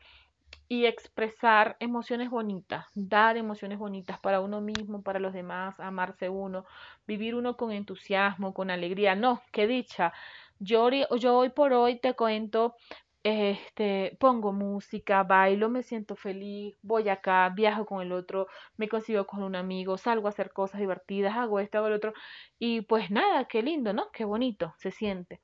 y 0.68 0.84
expresar 0.84 1.76
emociones 1.80 2.28
bonitas, 2.30 2.86
dar 2.94 3.38
emociones 3.38 3.78
bonitas 3.78 4.18
para 4.20 4.40
uno 4.40 4.60
mismo, 4.60 5.02
para 5.02 5.18
los 5.18 5.32
demás, 5.32 5.80
amarse 5.80 6.28
uno, 6.28 6.66
vivir 7.06 7.34
uno 7.34 7.56
con 7.56 7.72
entusiasmo, 7.72 8.52
con 8.52 8.70
alegría. 8.70 9.14
No, 9.14 9.42
qué 9.50 9.66
dicha. 9.66 10.12
Yo, 10.58 10.90
yo 10.90 11.36
hoy 11.38 11.50
por 11.50 11.72
hoy 11.72 11.98
te 11.98 12.14
cuento, 12.14 12.74
este, 13.22 14.16
pongo 14.20 14.52
música, 14.52 15.22
bailo, 15.22 15.70
me 15.70 15.82
siento 15.82 16.16
feliz, 16.16 16.76
voy 16.82 17.08
acá, 17.08 17.48
viajo 17.48 17.86
con 17.86 18.02
el 18.02 18.12
otro, 18.12 18.46
me 18.76 18.88
consigo 18.88 19.26
con 19.26 19.42
un 19.42 19.56
amigo, 19.56 19.96
salgo 19.96 20.26
a 20.28 20.30
hacer 20.30 20.52
cosas 20.52 20.80
divertidas, 20.80 21.36
hago 21.36 21.60
esto, 21.60 21.78
hago 21.78 21.86
el 21.88 21.94
otro, 21.94 22.12
y 22.58 22.82
pues 22.82 23.10
nada, 23.10 23.46
qué 23.46 23.62
lindo, 23.62 23.92
¿no? 23.94 24.10
Qué 24.12 24.24
bonito 24.24 24.74
se 24.78 24.90
siente. 24.90 25.40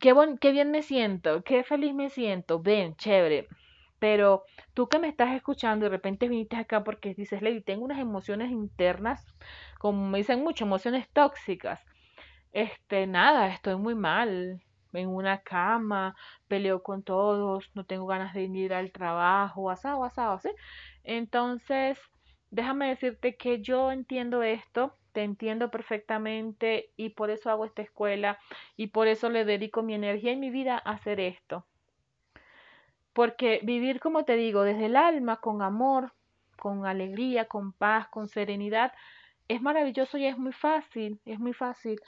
Qué, 0.00 0.12
bon 0.12 0.38
qué 0.38 0.52
bien 0.52 0.70
me 0.70 0.82
siento, 0.82 1.42
qué 1.42 1.64
feliz 1.64 1.94
me 1.94 2.10
siento, 2.10 2.60
ven, 2.60 2.96
chévere 2.96 3.48
Pero 3.98 4.44
tú 4.74 4.88
que 4.88 4.98
me 4.98 5.08
estás 5.08 5.34
escuchando 5.34 5.86
y 5.86 5.88
de 5.88 5.96
repente 5.96 6.28
viniste 6.28 6.56
acá 6.56 6.84
porque 6.84 7.14
dices, 7.14 7.42
Lady, 7.42 7.62
tengo 7.62 7.84
unas 7.84 7.98
emociones 7.98 8.50
internas, 8.50 9.24
como 9.78 10.08
me 10.08 10.18
dicen 10.18 10.42
mucho, 10.42 10.64
emociones 10.64 11.08
tóxicas. 11.10 11.80
Este, 12.52 13.06
nada, 13.06 13.48
estoy 13.48 13.76
muy 13.76 13.94
mal, 13.94 14.62
en 14.92 15.08
una 15.08 15.42
cama, 15.42 16.14
peleo 16.48 16.82
con 16.82 17.02
todos, 17.02 17.70
no 17.74 17.84
tengo 17.84 18.06
ganas 18.06 18.34
de 18.34 18.42
ir 18.44 18.74
al 18.74 18.92
trabajo, 18.92 19.70
asado, 19.70 20.04
asado, 20.04 20.38
¿sí? 20.38 20.50
Entonces, 21.02 21.98
déjame 22.50 22.88
decirte 22.88 23.36
que 23.36 23.60
yo 23.60 23.90
entiendo 23.92 24.42
esto, 24.42 24.96
te 25.12 25.22
entiendo 25.22 25.70
perfectamente 25.70 26.90
y 26.96 27.10
por 27.10 27.30
eso 27.30 27.50
hago 27.50 27.64
esta 27.64 27.82
escuela 27.82 28.38
y 28.76 28.88
por 28.88 29.08
eso 29.08 29.30
le 29.30 29.44
dedico 29.44 29.82
mi 29.82 29.94
energía 29.94 30.32
y 30.32 30.36
mi 30.36 30.50
vida 30.50 30.80
a 30.84 30.92
hacer 30.92 31.20
esto. 31.20 31.66
Porque 33.14 33.60
vivir, 33.62 34.00
como 34.00 34.24
te 34.24 34.36
digo, 34.36 34.62
desde 34.62 34.86
el 34.86 34.96
alma, 34.96 35.36
con 35.36 35.62
amor, 35.62 36.12
con 36.58 36.84
alegría, 36.84 37.46
con 37.46 37.72
paz, 37.72 38.08
con 38.08 38.28
serenidad, 38.28 38.92
es 39.48 39.62
maravilloso 39.62 40.18
y 40.18 40.26
es 40.26 40.36
muy 40.36 40.52
fácil, 40.52 41.20
es 41.24 41.38
muy 41.38 41.52
fácil. 41.52 42.00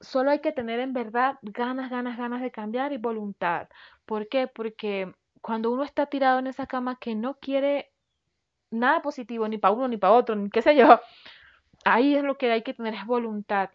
Solo 0.00 0.30
hay 0.30 0.40
que 0.40 0.52
tener 0.52 0.80
en 0.80 0.92
verdad 0.92 1.38
ganas, 1.42 1.90
ganas, 1.90 2.18
ganas 2.18 2.42
de 2.42 2.50
cambiar 2.50 2.92
y 2.92 2.98
voluntad. 2.98 3.68
¿Por 4.04 4.28
qué? 4.28 4.48
Porque 4.48 5.12
cuando 5.40 5.70
uno 5.70 5.84
está 5.84 6.06
tirado 6.06 6.38
en 6.38 6.48
esa 6.48 6.66
cama 6.66 6.98
que 6.98 7.14
no 7.14 7.34
quiere 7.34 7.90
nada 8.70 9.00
positivo, 9.00 9.48
ni 9.48 9.58
para 9.58 9.74
uno, 9.74 9.88
ni 9.88 9.96
para 9.96 10.14
otro, 10.14 10.34
ni 10.34 10.50
qué 10.50 10.62
sé 10.62 10.76
yo, 10.76 11.00
ahí 11.84 12.14
es 12.16 12.24
lo 12.24 12.36
que 12.36 12.50
hay 12.50 12.62
que 12.62 12.74
tener 12.74 12.94
es 12.94 13.06
voluntad 13.06 13.70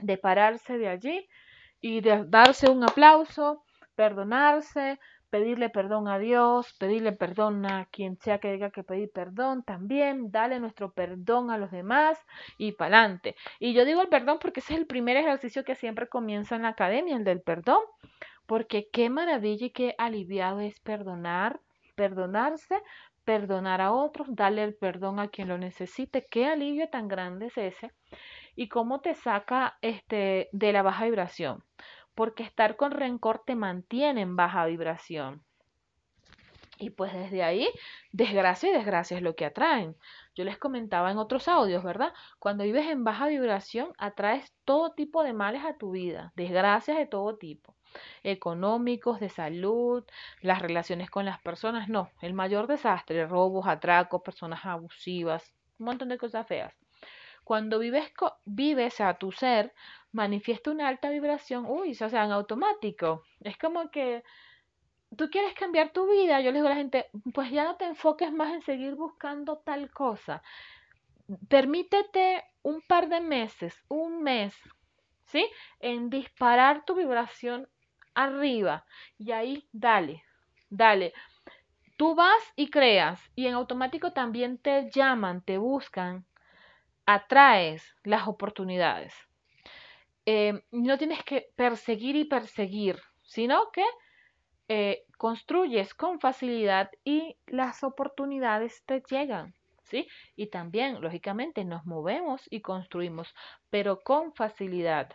de 0.00 0.16
pararse 0.18 0.78
de 0.78 0.88
allí 0.88 1.28
y 1.80 2.00
de 2.00 2.24
darse 2.26 2.70
un 2.70 2.84
aplauso 2.84 3.64
perdonarse, 4.00 4.98
pedirle 5.28 5.68
perdón 5.68 6.08
a 6.08 6.18
Dios, 6.18 6.74
pedirle 6.78 7.12
perdón 7.12 7.66
a 7.66 7.84
quien 7.92 8.16
sea 8.16 8.38
que 8.38 8.50
diga 8.50 8.70
que 8.70 8.82
pedir 8.82 9.10
perdón 9.12 9.62
también, 9.62 10.30
darle 10.30 10.58
nuestro 10.58 10.90
perdón 10.92 11.50
a 11.50 11.58
los 11.58 11.70
demás 11.70 12.18
y 12.56 12.72
para 12.72 12.96
adelante. 12.96 13.36
Y 13.58 13.74
yo 13.74 13.84
digo 13.84 14.00
el 14.00 14.08
perdón 14.08 14.38
porque 14.40 14.60
ese 14.60 14.72
es 14.72 14.80
el 14.80 14.86
primer 14.86 15.18
ejercicio 15.18 15.64
que 15.64 15.74
siempre 15.74 16.08
comienza 16.08 16.56
en 16.56 16.62
la 16.62 16.68
academia, 16.68 17.14
el 17.14 17.24
del 17.24 17.42
perdón, 17.42 17.82
porque 18.46 18.88
qué 18.90 19.10
maravilla 19.10 19.66
y 19.66 19.70
qué 19.70 19.94
aliviado 19.98 20.60
es 20.60 20.80
perdonar, 20.80 21.60
perdonarse, 21.94 22.76
perdonar 23.26 23.82
a 23.82 23.92
otros, 23.92 24.28
darle 24.34 24.64
el 24.64 24.74
perdón 24.74 25.20
a 25.20 25.28
quien 25.28 25.48
lo 25.48 25.58
necesite, 25.58 26.26
qué 26.30 26.46
alivio 26.46 26.88
tan 26.88 27.06
grande 27.06 27.48
es 27.48 27.58
ese 27.58 27.92
y 28.56 28.68
cómo 28.68 29.02
te 29.02 29.12
saca 29.12 29.76
este 29.82 30.48
de 30.52 30.72
la 30.72 30.80
baja 30.80 31.04
vibración 31.04 31.62
porque 32.14 32.42
estar 32.42 32.76
con 32.76 32.92
rencor 32.92 33.42
te 33.44 33.54
mantiene 33.54 34.22
en 34.22 34.36
baja 34.36 34.66
vibración. 34.66 35.42
Y 36.80 36.88
pues 36.88 37.12
desde 37.12 37.42
ahí, 37.42 37.68
desgracia 38.10 38.70
y 38.70 38.72
desgracia 38.72 39.14
es 39.18 39.22
lo 39.22 39.36
que 39.36 39.44
atraen. 39.44 39.96
Yo 40.34 40.44
les 40.44 40.56
comentaba 40.56 41.10
en 41.10 41.18
otros 41.18 41.46
audios, 41.46 41.84
¿verdad? 41.84 42.14
Cuando 42.38 42.64
vives 42.64 42.86
en 42.88 43.04
baja 43.04 43.26
vibración, 43.26 43.92
atraes 43.98 44.54
todo 44.64 44.92
tipo 44.92 45.22
de 45.22 45.34
males 45.34 45.62
a 45.62 45.76
tu 45.76 45.90
vida, 45.90 46.32
desgracias 46.36 46.96
de 46.96 47.06
todo 47.06 47.36
tipo, 47.36 47.76
económicos, 48.22 49.20
de 49.20 49.28
salud, 49.28 50.04
las 50.40 50.62
relaciones 50.62 51.10
con 51.10 51.26
las 51.26 51.38
personas, 51.42 51.90
no, 51.90 52.08
el 52.22 52.32
mayor 52.32 52.66
desastre, 52.66 53.26
robos, 53.26 53.66
atracos, 53.66 54.22
personas 54.22 54.64
abusivas, 54.64 55.52
un 55.78 55.84
montón 55.84 56.08
de 56.08 56.16
cosas 56.16 56.46
feas. 56.46 56.79
Cuando 57.50 57.80
vives, 57.80 58.12
vives 58.44 59.00
a 59.00 59.14
tu 59.14 59.32
ser 59.32 59.74
manifiesta 60.12 60.70
una 60.70 60.86
alta 60.86 61.10
vibración, 61.10 61.66
uy, 61.66 61.90
o 62.00 62.08
sea, 62.08 62.24
en 62.24 62.30
automático. 62.30 63.24
Es 63.40 63.58
como 63.58 63.90
que 63.90 64.22
tú 65.16 65.28
quieres 65.30 65.54
cambiar 65.54 65.90
tu 65.92 66.08
vida, 66.08 66.40
yo 66.40 66.52
les 66.52 66.60
digo 66.60 66.68
a 66.68 66.70
la 66.70 66.76
gente, 66.76 67.10
pues 67.34 67.50
ya 67.50 67.64
no 67.64 67.74
te 67.74 67.86
enfoques 67.86 68.32
más 68.32 68.54
en 68.54 68.62
seguir 68.62 68.94
buscando 68.94 69.58
tal 69.58 69.90
cosa. 69.90 70.44
Permítete 71.48 72.44
un 72.62 72.82
par 72.82 73.08
de 73.08 73.20
meses, 73.20 73.74
un 73.88 74.22
mes, 74.22 74.54
¿sí? 75.24 75.44
En 75.80 76.08
disparar 76.08 76.84
tu 76.84 76.94
vibración 76.94 77.68
arriba 78.14 78.84
y 79.18 79.32
ahí 79.32 79.66
dale, 79.72 80.22
dale. 80.68 81.14
Tú 81.96 82.14
vas 82.14 82.52
y 82.54 82.70
creas 82.70 83.20
y 83.34 83.48
en 83.48 83.54
automático 83.54 84.12
también 84.12 84.56
te 84.56 84.88
llaman, 84.92 85.42
te 85.42 85.58
buscan, 85.58 86.24
atraes 87.14 87.82
las 88.04 88.28
oportunidades. 88.28 89.14
Eh, 90.26 90.62
no 90.70 90.98
tienes 90.98 91.22
que 91.24 91.48
perseguir 91.56 92.16
y 92.16 92.24
perseguir, 92.24 93.00
sino 93.22 93.70
que 93.72 93.84
eh, 94.68 95.04
construyes 95.16 95.94
con 95.94 96.20
facilidad 96.20 96.90
y 97.04 97.36
las 97.46 97.82
oportunidades 97.82 98.84
te 98.86 99.02
llegan, 99.10 99.54
¿sí? 99.82 100.06
Y 100.36 100.46
también, 100.46 101.00
lógicamente, 101.00 101.64
nos 101.64 101.84
movemos 101.86 102.42
y 102.50 102.60
construimos, 102.60 103.34
pero 103.70 104.00
con 104.00 104.32
facilidad. 104.34 105.10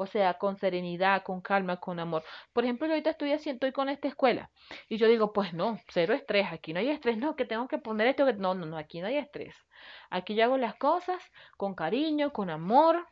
O 0.00 0.06
sea, 0.06 0.38
con 0.38 0.56
serenidad, 0.56 1.22
con 1.24 1.42
calma, 1.42 1.76
con 1.76 2.00
amor. 2.00 2.24
Por 2.54 2.64
ejemplo, 2.64 2.86
yo 2.86 2.94
ahorita 2.94 3.10
estoy 3.10 3.32
haciendo, 3.32 3.66
estoy 3.66 3.72
con 3.72 3.90
esta 3.90 4.08
escuela. 4.08 4.50
Y 4.88 4.96
yo 4.96 5.06
digo, 5.06 5.34
pues 5.34 5.52
no, 5.52 5.78
cero 5.88 6.14
estrés, 6.14 6.46
aquí 6.50 6.72
no 6.72 6.80
hay 6.80 6.88
estrés, 6.88 7.18
no, 7.18 7.36
que 7.36 7.44
tengo 7.44 7.68
que 7.68 7.76
poner 7.76 8.06
esto, 8.06 8.24
no, 8.32 8.54
no, 8.54 8.64
no, 8.64 8.78
aquí 8.78 9.02
no 9.02 9.08
hay 9.08 9.18
estrés. 9.18 9.54
Aquí 10.08 10.34
yo 10.34 10.44
hago 10.44 10.56
las 10.56 10.74
cosas 10.76 11.22
con 11.58 11.74
cariño, 11.74 12.32
con 12.32 12.48
amor, 12.48 13.06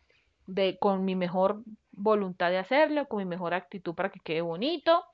de, 0.47 0.79
con 0.79 1.05
mi 1.05 1.15
mejor 1.15 1.63
voluntad 1.93 2.49
de 2.49 2.57
hacerlo, 2.57 3.07
con 3.07 3.19
mi 3.19 3.27
mejor 3.27 3.53
actitud 3.53 3.95
para 3.95 4.09
que 4.09 4.21
quede 4.21 4.41
bonito. 4.41 5.05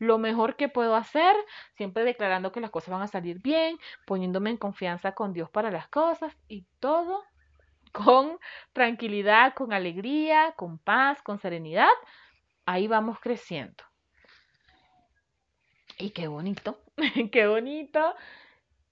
Lo 0.00 0.18
mejor 0.18 0.56
que 0.56 0.68
puedo 0.68 0.96
hacer, 0.96 1.36
siempre 1.76 2.02
declarando 2.02 2.50
que 2.50 2.60
las 2.60 2.70
cosas 2.70 2.90
van 2.90 3.02
a 3.02 3.06
salir 3.06 3.38
bien, 3.40 3.78
poniéndome 4.06 4.50
en 4.50 4.56
confianza 4.56 5.12
con 5.12 5.32
Dios 5.32 5.48
para 5.50 5.70
las 5.70 5.86
cosas 5.86 6.36
y 6.48 6.66
todo 6.80 7.22
con 7.92 8.38
tranquilidad, 8.72 9.54
con 9.54 9.72
alegría, 9.72 10.52
con 10.56 10.78
paz, 10.78 11.22
con 11.22 11.38
serenidad. 11.38 11.90
Ahí 12.66 12.88
vamos 12.88 13.20
creciendo. 13.20 13.84
Y 15.98 16.10
qué 16.10 16.26
bonito, 16.26 16.80
qué 17.32 17.46
bonito 17.46 18.14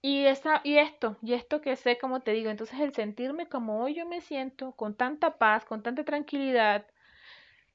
y, 0.02 0.24
esa, 0.26 0.60
y 0.64 0.78
esto, 0.78 1.16
y 1.22 1.34
esto 1.34 1.60
que 1.60 1.76
sé, 1.76 1.98
como 1.98 2.20
te 2.20 2.32
digo, 2.32 2.50
entonces 2.50 2.80
el 2.80 2.94
sentirme 2.94 3.48
como 3.48 3.82
hoy 3.82 3.94
yo 3.94 4.06
me 4.06 4.20
siento, 4.20 4.72
con 4.72 4.94
tanta 4.94 5.36
paz, 5.38 5.64
con 5.64 5.82
tanta 5.82 6.04
tranquilidad, 6.04 6.86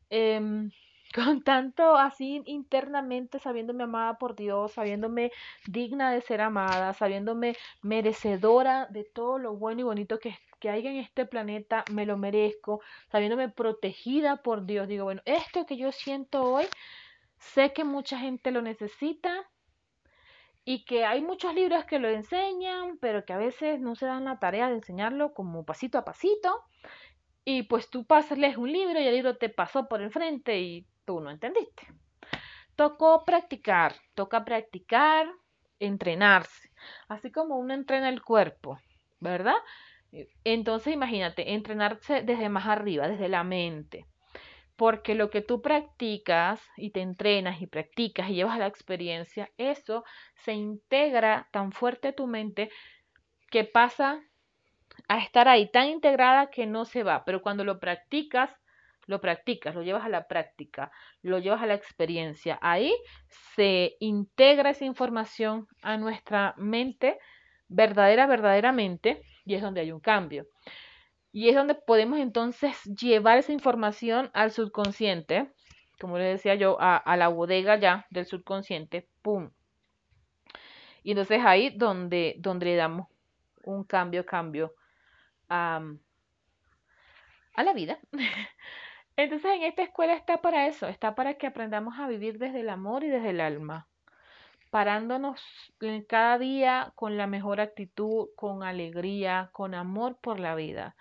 em, 0.09 0.71
con 1.15 1.43
tanto 1.43 1.95
así 1.97 2.41
internamente 2.45 3.39
sabiéndome 3.39 3.83
amada 3.83 4.17
por 4.17 4.35
Dios, 4.35 4.73
sabiéndome 4.73 5.31
digna 5.67 6.11
de 6.11 6.21
ser 6.21 6.41
amada, 6.41 6.93
sabiéndome 6.93 7.55
merecedora 7.81 8.87
de 8.89 9.03
todo 9.03 9.37
lo 9.37 9.55
bueno 9.55 9.81
y 9.81 9.83
bonito 9.83 10.19
que, 10.19 10.37
que 10.59 10.69
hay 10.69 10.85
en 10.87 10.97
este 10.97 11.25
planeta, 11.25 11.83
me 11.91 12.05
lo 12.05 12.17
merezco, 12.17 12.81
sabiéndome 13.11 13.49
protegida 13.49 14.37
por 14.37 14.65
Dios. 14.65 14.87
Digo, 14.87 15.05
bueno, 15.05 15.21
esto 15.25 15.65
que 15.65 15.77
yo 15.77 15.91
siento 15.91 16.43
hoy, 16.43 16.65
sé 17.37 17.73
que 17.73 17.83
mucha 17.83 18.17
gente 18.19 18.51
lo 18.51 18.61
necesita, 18.61 19.47
y 20.65 20.83
que 20.83 21.05
hay 21.05 21.21
muchos 21.21 21.53
libros 21.53 21.85
que 21.85 21.99
lo 21.99 22.09
enseñan, 22.09 22.97
pero 22.97 23.23
que 23.23 23.33
a 23.33 23.37
veces 23.37 23.79
no 23.79 23.95
se 23.95 24.07
dan 24.07 24.25
la 24.25 24.39
tarea 24.39 24.67
de 24.67 24.75
enseñarlo 24.75 25.33
como 25.33 25.63
pasito 25.63 25.99
a 25.99 26.03
pasito. 26.03 26.63
Y 27.45 27.63
pues 27.63 27.91
tú 27.91 28.05
pasas, 28.05 28.39
un 28.57 28.71
libro 28.71 28.99
y 28.99 29.07
el 29.07 29.13
libro 29.13 29.37
te 29.37 29.49
pasó 29.49 29.87
por 29.87 30.01
el 30.01 30.11
frente 30.11 30.59
y 30.59 30.87
tú 31.05 31.19
no 31.21 31.29
entendiste. 31.29 31.87
Tocó 32.75 33.23
practicar, 33.23 33.93
toca 34.15 34.43
practicar, 34.43 35.27
entrenarse, 35.79 36.71
así 37.07 37.31
como 37.31 37.57
uno 37.57 37.75
entrena 37.75 38.09
el 38.09 38.23
cuerpo, 38.23 38.79
¿verdad? 39.19 39.55
Entonces 40.43 40.93
imagínate, 40.93 41.53
entrenarse 41.53 42.21
desde 42.21 42.49
más 42.49 42.67
arriba, 42.67 43.07
desde 43.07 43.29
la 43.29 43.43
mente 43.43 44.05
porque 44.75 45.15
lo 45.15 45.29
que 45.29 45.41
tú 45.41 45.61
practicas 45.61 46.61
y 46.75 46.89
te 46.89 47.01
entrenas 47.01 47.61
y 47.61 47.67
practicas 47.67 48.29
y 48.29 48.35
llevas 48.35 48.55
a 48.55 48.59
la 48.59 48.67
experiencia, 48.67 49.49
eso 49.57 50.03
se 50.35 50.53
integra 50.53 51.47
tan 51.51 51.71
fuerte 51.71 52.09
a 52.09 52.13
tu 52.13 52.27
mente 52.27 52.69
que 53.49 53.63
pasa 53.63 54.21
a 55.07 55.19
estar 55.19 55.47
ahí 55.47 55.71
tan 55.71 55.87
integrada 55.87 56.49
que 56.49 56.65
no 56.65 56.85
se 56.85 57.03
va, 57.03 57.23
pero 57.25 57.41
cuando 57.41 57.63
lo 57.63 57.79
practicas, 57.79 58.51
lo 59.07 59.21
practicas, 59.21 59.75
lo 59.75 59.83
llevas 59.83 60.03
a 60.03 60.09
la 60.09 60.27
práctica, 60.27 60.91
lo 61.21 61.39
llevas 61.39 61.61
a 61.61 61.67
la 61.67 61.75
experiencia, 61.75 62.57
ahí 62.61 62.93
se 63.55 63.95
integra 63.99 64.71
esa 64.71 64.85
información 64.85 65.67
a 65.81 65.97
nuestra 65.97 66.53
mente 66.57 67.19
verdadera, 67.67 68.27
verdaderamente, 68.27 69.21
y 69.45 69.55
es 69.55 69.61
donde 69.61 69.81
hay 69.81 69.91
un 69.91 69.99
cambio. 69.99 70.47
Y 71.31 71.49
es 71.49 71.55
donde 71.55 71.75
podemos 71.75 72.19
entonces 72.19 72.81
llevar 72.83 73.37
esa 73.37 73.51
información 73.51 74.31
al 74.33 74.51
subconsciente, 74.51 75.51
como 75.99 76.17
les 76.17 76.37
decía 76.37 76.55
yo, 76.55 76.77
a, 76.79 77.17
la 77.17 77.27
bodega 77.27 77.77
ya 77.77 78.05
del 78.09 78.25
subconsciente, 78.25 79.07
¡pum! 79.21 79.51
Y 81.03 81.11
entonces 81.11 81.41
ahí 81.43 81.71
donde, 81.75 82.35
donde 82.39 82.65
le 82.67 82.75
damos 82.75 83.07
un 83.63 83.83
cambio, 83.83 84.25
cambio 84.25 84.73
a, 85.49 85.81
a 87.53 87.63
la 87.63 87.73
vida. 87.73 87.99
Entonces 89.17 89.49
en 89.55 89.63
esta 89.63 89.83
escuela 89.83 90.13
está 90.13 90.41
para 90.41 90.67
eso, 90.67 90.87
está 90.87 91.15
para 91.15 91.35
que 91.35 91.47
aprendamos 91.47 91.97
a 91.99 92.07
vivir 92.07 92.37
desde 92.37 92.59
el 92.61 92.69
amor 92.69 93.03
y 93.03 93.07
desde 93.07 93.29
el 93.29 93.39
alma, 93.39 93.87
parándonos 94.75 95.41
cada 96.05 96.37
día 96.37 96.91
con 96.95 97.15
la 97.15 97.27
mejor 97.27 97.61
actitud, 97.61 98.27
con 98.35 98.61
alegría, 98.61 99.49
con 99.53 99.73
amor 99.73 100.17
por 100.21 100.37
la 100.37 100.53
vida. 100.53 100.97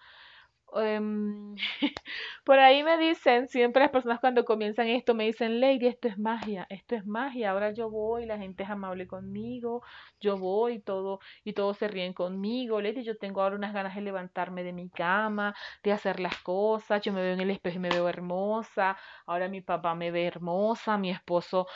Em, 0.77 1.57
por 2.45 2.61
ahí 2.61 2.85
me 2.85 2.97
dicen, 2.99 3.49
siempre 3.49 3.83
las 3.83 3.91
personas 3.91 4.21
cuando 4.21 4.45
comienzan 4.45 4.87
esto 4.87 5.13
me 5.17 5.25
dicen, 5.25 5.61
Lady, 5.61 5.89
esto 5.89 6.07
es 6.07 6.19
magia, 6.19 6.69
esto 6.71 6.95
es 6.95 7.05
magia, 7.05 7.51
ahora 7.51 7.73
yo 7.73 7.91
voy, 7.91 8.27
la 8.27 8.39
gente 8.39 8.63
es 8.63 8.71
amable 8.71 9.09
conmigo, 9.09 9.83
yo 10.21 10.39
voy 10.39 10.79
todo 10.79 11.19
y 11.43 11.53
todos 11.53 11.77
se 11.77 11.89
ríen 11.89 12.13
conmigo, 12.13 12.81
Lady, 12.81 13.03
yo 13.03 13.19
tengo 13.19 13.43
ahora 13.43 13.57
unas 13.57 13.75
ganas 13.75 13.97
de 13.97 14.03
levantarme 14.03 14.63
de 14.63 14.73
mi 14.73 14.89
cama, 14.89 15.53
de 15.83 15.91
hacer 15.91 16.21
las 16.21 16.39
cosas, 16.43 17.03
yo 17.03 17.13
me 17.13 17.23
veo 17.23 17.35
en 17.35 17.41
el 17.41 17.51
espejo 17.51 17.79
y 17.79 17.81
me 17.81 17.89
veo 17.89 18.09
hermosa, 18.09 18.97
ahora 19.27 19.49
mi 19.49 19.63
papá 19.63 19.97
me 19.97 20.13
ve 20.13 20.27
hermosa, 20.27 20.97
mi 20.97 21.11
esposo 21.11 21.67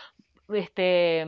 este 0.49 1.27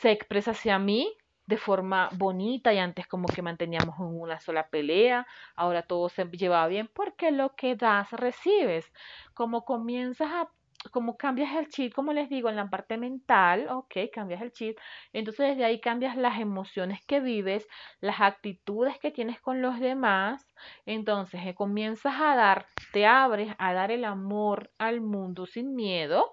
se 0.00 0.12
expresa 0.12 0.52
hacia 0.52 0.78
mí 0.78 1.16
de 1.46 1.56
forma 1.56 2.10
bonita 2.16 2.74
y 2.74 2.78
antes 2.78 3.06
como 3.06 3.26
que 3.26 3.40
manteníamos 3.40 3.98
en 3.98 4.20
una 4.20 4.38
sola 4.38 4.68
pelea, 4.68 5.26
ahora 5.56 5.82
todo 5.82 6.10
se 6.10 6.24
lleva 6.26 6.66
bien 6.68 6.90
porque 6.92 7.30
lo 7.30 7.54
que 7.56 7.74
das 7.74 8.10
recibes. 8.12 8.92
Como 9.34 9.64
comienzas 9.64 10.30
a 10.30 10.50
como 10.92 11.16
cambias 11.16 11.54
el 11.56 11.68
chip, 11.68 11.92
como 11.92 12.12
les 12.12 12.28
digo, 12.28 12.48
en 12.48 12.56
la 12.56 12.70
parte 12.70 12.96
mental, 12.98 13.66
ok, 13.68 13.94
cambias 14.12 14.40
el 14.42 14.52
chip, 14.52 14.78
entonces 15.12 15.48
desde 15.48 15.64
ahí 15.64 15.80
cambias 15.80 16.16
las 16.16 16.38
emociones 16.38 17.04
que 17.04 17.20
vives, 17.20 17.66
las 18.00 18.20
actitudes 18.20 18.96
que 18.98 19.10
tienes 19.10 19.40
con 19.40 19.60
los 19.60 19.80
demás, 19.80 20.46
entonces 20.86 21.40
eh, 21.44 21.54
comienzas 21.54 22.14
a 22.20 22.36
dar, 22.36 22.66
te 22.92 23.06
abres 23.06 23.54
a 23.58 23.72
dar 23.72 23.90
el 23.90 24.04
amor 24.04 24.70
al 24.78 25.00
mundo 25.00 25.46
sin 25.46 25.74
miedo 25.74 26.32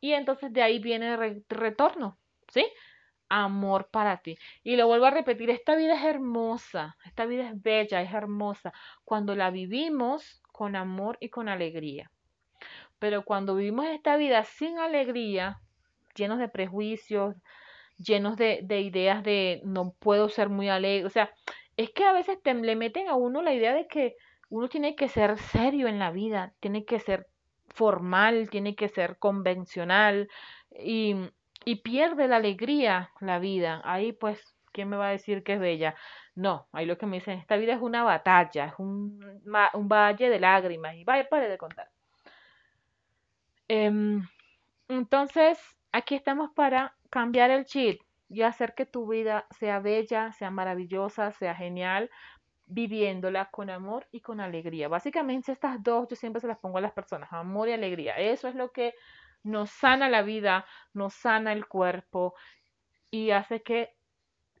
y 0.00 0.12
entonces 0.12 0.52
de 0.52 0.62
ahí 0.62 0.80
viene 0.80 1.14
el 1.14 1.44
retorno, 1.48 2.18
¿sí? 2.48 2.66
Amor 3.42 3.88
para 3.90 4.18
ti. 4.18 4.38
Y 4.62 4.76
lo 4.76 4.86
vuelvo 4.86 5.06
a 5.06 5.10
repetir, 5.10 5.50
esta 5.50 5.74
vida 5.74 5.94
es 5.94 6.04
hermosa, 6.04 6.96
esta 7.04 7.26
vida 7.26 7.48
es 7.48 7.62
bella, 7.62 8.00
es 8.02 8.12
hermosa, 8.12 8.72
cuando 9.04 9.34
la 9.34 9.50
vivimos 9.50 10.42
con 10.52 10.76
amor 10.76 11.18
y 11.20 11.30
con 11.30 11.48
alegría. 11.48 12.10
Pero 12.98 13.24
cuando 13.24 13.56
vivimos 13.56 13.86
esta 13.86 14.16
vida 14.16 14.44
sin 14.44 14.78
alegría, 14.78 15.60
llenos 16.14 16.38
de 16.38 16.48
prejuicios, 16.48 17.34
llenos 17.98 18.36
de, 18.36 18.60
de 18.62 18.80
ideas 18.80 19.24
de 19.24 19.60
no 19.64 19.94
puedo 19.98 20.28
ser 20.28 20.48
muy 20.48 20.68
alegre, 20.68 21.06
o 21.06 21.10
sea, 21.10 21.32
es 21.76 21.90
que 21.90 22.04
a 22.04 22.12
veces 22.12 22.40
te, 22.42 22.54
le 22.54 22.76
meten 22.76 23.08
a 23.08 23.14
uno 23.14 23.42
la 23.42 23.52
idea 23.52 23.74
de 23.74 23.88
que 23.88 24.16
uno 24.48 24.68
tiene 24.68 24.94
que 24.94 25.08
ser 25.08 25.38
serio 25.38 25.88
en 25.88 25.98
la 25.98 26.12
vida, 26.12 26.54
tiene 26.60 26.84
que 26.84 27.00
ser 27.00 27.26
formal, 27.74 28.48
tiene 28.50 28.76
que 28.76 28.88
ser 28.88 29.18
convencional 29.18 30.28
y 30.78 31.16
y 31.64 31.76
pierde 31.76 32.28
la 32.28 32.36
alegría 32.36 33.10
la 33.20 33.38
vida. 33.38 33.80
Ahí 33.84 34.12
pues, 34.12 34.56
¿quién 34.72 34.88
me 34.88 34.96
va 34.96 35.08
a 35.08 35.10
decir 35.10 35.42
que 35.42 35.54
es 35.54 35.60
bella? 35.60 35.94
No, 36.34 36.66
ahí 36.72 36.86
lo 36.86 36.98
que 36.98 37.06
me 37.06 37.16
dicen, 37.16 37.38
esta 37.38 37.56
vida 37.56 37.74
es 37.74 37.80
una 37.80 38.02
batalla, 38.02 38.66
es 38.66 38.74
un, 38.78 39.42
un 39.74 39.88
valle 39.88 40.28
de 40.28 40.40
lágrimas 40.40 40.96
y 40.96 41.04
vaya, 41.04 41.28
pare 41.28 41.48
de 41.48 41.58
contar. 41.58 41.88
Em, 43.68 44.26
entonces, 44.88 45.58
aquí 45.92 46.14
estamos 46.14 46.50
para 46.54 46.94
cambiar 47.10 47.50
el 47.50 47.64
chip 47.64 48.00
y 48.28 48.42
hacer 48.42 48.74
que 48.74 48.86
tu 48.86 49.06
vida 49.08 49.46
sea 49.50 49.78
bella, 49.78 50.32
sea 50.32 50.50
maravillosa, 50.50 51.30
sea 51.32 51.54
genial, 51.54 52.10
viviéndola 52.66 53.50
con 53.50 53.70
amor 53.70 54.06
y 54.10 54.20
con 54.20 54.40
alegría. 54.40 54.88
Básicamente 54.88 55.52
estas 55.52 55.82
dos 55.82 56.08
yo 56.08 56.16
siempre 56.16 56.40
se 56.40 56.48
las 56.48 56.58
pongo 56.58 56.78
a 56.78 56.80
las 56.80 56.92
personas, 56.92 57.32
amor 57.32 57.68
y 57.68 57.72
alegría. 57.72 58.16
Eso 58.18 58.48
es 58.48 58.54
lo 58.54 58.72
que 58.72 58.94
nos 59.44 59.70
sana 59.70 60.08
la 60.08 60.22
vida, 60.22 60.66
nos 60.92 61.14
sana 61.14 61.52
el 61.52 61.66
cuerpo 61.66 62.34
y 63.10 63.30
hace 63.30 63.62
que, 63.62 63.94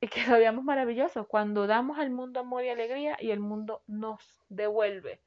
que 0.00 0.26
lo 0.28 0.38
veamos 0.38 0.64
maravilloso. 0.64 1.26
Cuando 1.26 1.66
damos 1.66 1.98
al 1.98 2.10
mundo 2.10 2.40
amor 2.40 2.64
y 2.64 2.68
alegría 2.68 3.16
y 3.18 3.30
el 3.30 3.40
mundo 3.40 3.82
nos 3.86 4.22
devuelve 4.48 5.20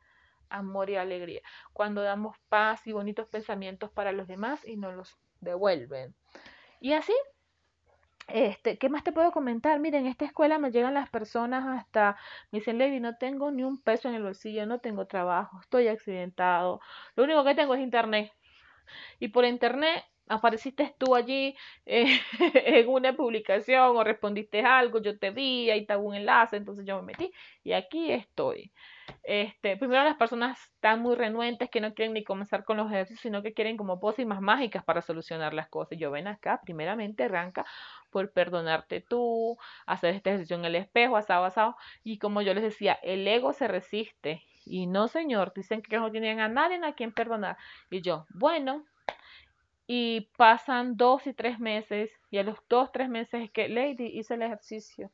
amor 0.50 0.90
y 0.90 0.96
alegría. 0.96 1.42
Cuando 1.74 2.02
damos 2.02 2.38
paz 2.50 2.88
y 2.88 2.94
bonitos 2.94 3.28
pensamientos 3.28 3.92
para 3.92 4.14
los 4.14 4.28
demás 4.28 4.66
y 4.66 4.78
nos 4.78 4.96
los 4.96 5.18
devuelven. 5.42 6.16
Y 6.80 6.94
así, 6.94 7.14
este, 8.28 8.78
¿qué 8.78 8.90
más 8.90 9.04
te 9.04 9.12
puedo 9.12 9.32
comentar? 9.32 9.80
Miren, 9.80 10.06
en 10.06 10.12
esta 10.12 10.26
escuela 10.26 10.60
me 10.60 10.72
llegan 10.72 10.94
las 10.94 11.10
personas 11.10 11.66
hasta, 11.68 12.18
me 12.52 12.60
dicen, 12.60 12.78
Levi, 12.78 13.00
no 13.00 13.18
tengo 13.18 13.52
ni 13.52 13.64
un 13.64 13.82
peso 13.82 14.10
en 14.10 14.16
el 14.16 14.24
bolsillo, 14.24 14.66
no 14.66 14.80
tengo 14.80 15.08
trabajo, 15.08 15.60
estoy 15.62 15.88
accidentado, 15.88 16.82
lo 17.16 17.24
único 17.24 17.44
que 17.44 17.56
tengo 17.56 17.74
es 17.74 17.82
internet 17.82 18.32
y 19.20 19.30
por 19.30 19.46
internet 19.46 20.04
apareciste 20.30 20.94
tú 20.98 21.16
allí 21.16 21.56
eh, 21.86 22.20
en 22.54 22.90
una 22.90 23.14
publicación 23.16 23.96
o 23.96 24.04
respondiste 24.04 24.62
algo, 24.62 25.02
yo 25.02 25.18
te 25.18 25.32
vi, 25.32 25.70
ahí 25.70 25.82
estaba 25.82 26.02
un 26.02 26.16
enlace, 26.16 26.58
entonces 26.58 26.86
yo 26.86 26.98
me 26.98 27.08
metí 27.08 27.32
y 27.64 27.74
aquí 27.74 28.12
estoy. 28.12 28.72
Este, 29.24 29.78
primero 29.78 30.04
las 30.04 30.18
personas 30.18 30.60
están 30.76 31.02
muy 31.02 31.16
renuentes 31.16 31.70
que 31.70 31.80
no 31.80 31.94
quieren 31.94 32.14
ni 32.14 32.24
comenzar 32.24 32.66
con 32.66 32.78
los 32.78 32.88
ejercicios, 32.92 33.22
sino 33.22 33.42
que 33.42 33.54
quieren 33.54 33.78
como 33.78 34.00
pócimas 34.00 34.42
mágicas 34.42 34.84
para 34.84 35.02
solucionar 35.02 35.54
las 35.54 35.70
cosas. 35.70 35.98
Yo 35.98 36.12
ven 36.12 36.28
acá, 36.28 36.62
primeramente 36.64 37.24
arranca 37.24 37.66
por 38.10 38.32
perdonarte 38.32 39.02
tú, 39.02 39.58
hacer 39.86 40.14
este 40.14 40.32
ejercicio 40.32 40.58
en 40.58 40.66
el 40.66 40.76
espejo, 40.76 41.16
asado, 41.16 41.46
asado, 41.46 41.76
y 42.04 42.20
como 42.20 42.42
yo 42.42 42.54
les 42.54 42.64
decía, 42.64 43.00
el 43.02 43.28
ego 43.28 43.54
se 43.54 43.68
resiste 43.68 44.44
y 44.70 44.88
no, 44.88 45.08
señor, 45.08 45.54
dicen 45.56 45.82
que 45.82 45.98
no 45.98 46.12
tienen 46.12 46.40
a 46.40 46.48
nadie 46.48 46.80
a 46.84 46.94
quien 46.94 47.12
perdonar. 47.12 47.58
Y 47.90 48.02
yo, 48.02 48.26
bueno, 48.30 48.86
y 49.88 50.30
pasan 50.38 50.98
dos 50.98 51.26
y 51.28 51.34
tres 51.34 51.60
meses, 51.60 52.12
y 52.30 52.38
a 52.38 52.44
los 52.44 52.58
dos, 52.68 52.92
tres 52.92 53.10
meses 53.10 53.46
es 53.46 53.52
que, 53.52 53.70
Lady, 53.70 54.08
hice 54.08 54.34
el 54.34 54.42
ejercicio. 54.42 55.10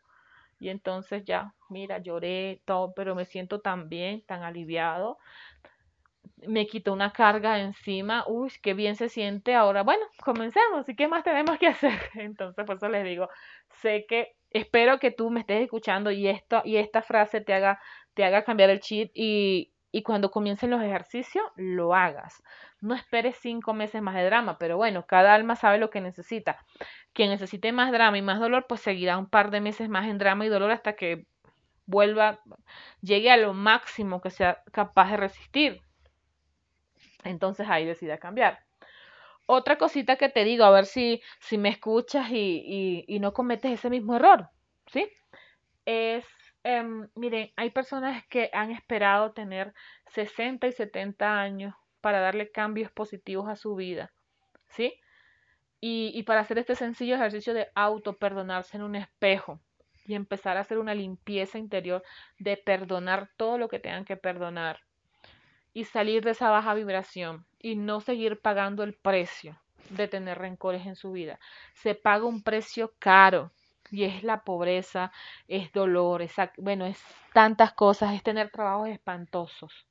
Y 0.60 0.70
entonces 0.70 1.24
ya, 1.26 1.54
mira, 1.70 2.00
lloré 2.00 2.62
todo, 2.66 2.94
pero 2.96 3.16
me 3.16 3.26
siento 3.26 3.60
tan 3.60 3.90
bien, 3.90 4.22
tan 4.26 4.44
aliviado. 4.44 5.18
Me 6.48 6.68
quito 6.68 6.94
una 6.94 7.12
carga 7.12 7.60
encima. 7.60 8.24
Uy, 8.28 8.52
qué 8.62 8.74
bien 8.74 8.96
se 8.96 9.10
siente 9.10 9.56
ahora. 9.56 9.84
Bueno, 9.84 10.06
comencemos. 10.24 10.88
¿Y 10.88 10.96
qué 10.96 11.08
más 11.08 11.24
tenemos 11.24 11.58
que 11.58 11.68
hacer? 11.68 12.00
Entonces, 12.16 12.66
por 12.66 12.78
eso 12.78 12.88
les 12.88 13.04
digo, 13.04 13.30
sé 13.82 14.06
que 14.08 14.36
espero 14.52 15.00
que 15.00 15.12
tú 15.12 15.30
me 15.30 15.42
estés 15.42 15.64
escuchando 15.64 16.12
y 16.12 16.28
esto 16.28 16.62
y 16.64 16.78
esta 16.78 17.02
frase 17.02 17.42
te 17.42 17.54
haga 17.54 17.82
te 18.14 18.24
haga 18.26 18.44
cambiar 18.44 18.70
el 18.70 18.80
chip 18.80 19.12
y, 19.14 19.74
y 19.92 20.04
cuando 20.04 20.32
comiencen 20.32 20.72
los 20.72 20.82
ejercicios 20.82 21.46
lo 21.56 21.94
hagas. 21.94 22.44
No 22.82 22.96
esperes 22.96 23.38
cinco 23.40 23.74
meses 23.74 24.02
más 24.02 24.16
de 24.16 24.26
drama, 24.26 24.58
pero 24.58 24.76
bueno, 24.78 25.06
cada 25.06 25.34
alma 25.34 25.56
sabe 25.56 25.78
lo 25.78 25.90
que 25.90 26.02
necesita. 26.02 26.66
Quien 27.14 27.30
necesite 27.30 27.72
más 27.72 27.92
drama 27.92 28.18
y 28.18 28.22
más 28.22 28.40
dolor, 28.40 28.66
pues 28.68 28.82
seguirá 28.82 29.18
un 29.18 29.30
par 29.30 29.52
de 29.52 29.62
meses 29.62 29.90
más 29.90 30.08
en 30.08 30.18
drama 30.18 30.46
y 30.46 30.50
dolor 30.50 30.72
hasta 30.72 30.94
que 30.94 31.28
vuelva, 31.86 32.40
llegue 33.02 33.32
a 33.32 33.38
lo 33.38 33.54
máximo 33.54 34.22
que 34.22 34.32
sea 34.32 34.64
capaz 34.72 35.12
de 35.12 35.18
resistir. 35.18 35.82
Entonces 37.24 37.68
ahí 37.70 37.86
decida 37.86 38.18
cambiar. 38.18 38.60
Otra 39.46 39.78
cosita 39.78 40.16
que 40.16 40.30
te 40.30 40.44
digo, 40.44 40.64
a 40.64 40.72
ver 40.72 40.86
si, 40.86 41.22
si 41.40 41.58
me 41.58 41.70
escuchas 41.70 42.30
y, 42.32 42.64
y, 42.66 43.06
y 43.08 43.20
no 43.20 43.34
cometes 43.34 43.72
ese 43.74 43.90
mismo 43.90 44.16
error, 44.16 44.50
¿sí? 44.88 45.10
Es 45.86 46.26
Em, 46.64 47.10
miren, 47.16 47.52
hay 47.56 47.72
personas 47.72 48.26
que 48.28 48.50
han 48.54 48.72
esperado 48.72 49.34
tener 49.34 49.74
60 50.08 50.68
y 50.68 50.72
70 50.72 51.40
años 51.40 51.76
para 52.02 52.20
darle 52.20 52.52
cambios 52.52 52.92
positivos 52.92 53.50
a 53.50 53.56
su 53.56 53.76
vida, 53.76 54.14
¿sí? 54.68 54.94
Y, 55.82 56.12
y 56.16 56.24
para 56.24 56.42
hacer 56.42 56.58
este 56.60 56.76
sencillo 56.76 57.16
ejercicio 57.16 57.54
de 57.54 57.68
auto 57.76 58.18
perdonarse 58.18 58.78
en 58.78 58.84
un 58.84 58.96
espejo 58.96 59.60
y 60.06 60.16
empezar 60.16 60.58
a 60.58 60.62
hacer 60.62 60.78
una 60.78 60.96
limpieza 60.96 61.58
interior 61.58 62.04
de 62.40 62.58
perdonar 62.58 63.30
todo 63.38 63.58
lo 63.58 63.68
que 63.68 63.80
tengan 63.80 64.06
que 64.06 64.18
perdonar 64.18 64.82
y 65.74 65.86
salir 65.86 66.24
de 66.24 66.32
esa 66.32 66.50
baja 66.50 66.74
vibración 66.74 67.46
y 67.60 67.76
no 67.76 68.00
seguir 68.00 68.40
pagando 68.40 68.84
el 68.84 68.94
precio 68.94 69.60
de 69.90 70.08
tener 70.08 70.38
rencores 70.38 70.86
en 70.86 70.96
su 70.96 71.12
vida. 71.12 71.40
Se 71.74 71.96
paga 71.96 72.26
un 72.26 72.44
precio 72.44 72.94
caro 73.00 73.52
y 73.92 74.04
es 74.04 74.24
la 74.24 74.44
pobreza, 74.44 75.12
es 75.48 75.72
dolor, 75.72 76.22
es, 76.22 76.34
bueno, 76.58 76.86
es 76.86 77.02
tantas 77.34 77.74
cosas, 77.74 78.14
es 78.14 78.24
tener 78.24 78.50
trabajos 78.50 78.90
espantosos. 78.90 79.88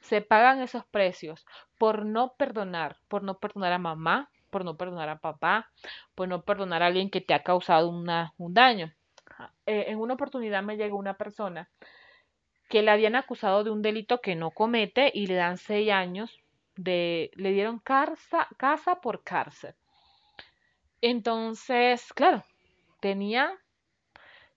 Se 0.00 0.20
pagan 0.20 0.60
esos 0.60 0.84
precios 0.86 1.46
por 1.78 2.04
no 2.04 2.34
perdonar, 2.34 2.98
por 3.08 3.22
no 3.22 3.38
perdonar 3.38 3.72
a 3.72 3.78
mamá, 3.78 4.30
por 4.50 4.64
no 4.64 4.76
perdonar 4.76 5.08
a 5.08 5.18
papá, 5.18 5.70
por 6.14 6.28
no 6.28 6.42
perdonar 6.42 6.82
a 6.82 6.86
alguien 6.86 7.10
que 7.10 7.20
te 7.20 7.34
ha 7.34 7.42
causado 7.42 7.88
una, 7.88 8.34
un 8.36 8.54
daño. 8.54 8.92
Eh, 9.66 9.86
en 9.88 9.98
una 9.98 10.14
oportunidad 10.14 10.62
me 10.62 10.76
llegó 10.76 10.96
una 10.96 11.16
persona 11.16 11.68
que 12.68 12.82
le 12.82 12.90
habían 12.90 13.16
acusado 13.16 13.64
de 13.64 13.70
un 13.70 13.82
delito 13.82 14.20
que 14.20 14.36
no 14.36 14.50
comete 14.50 15.10
y 15.12 15.26
le 15.26 15.34
dan 15.34 15.58
seis 15.58 15.90
años 15.90 16.38
de, 16.76 17.30
le 17.34 17.52
dieron 17.52 17.78
casa, 17.78 18.48
casa 18.56 19.00
por 19.00 19.22
cárcel. 19.22 19.74
Entonces, 21.00 22.12
claro, 22.12 22.44
tenía, 23.04 23.60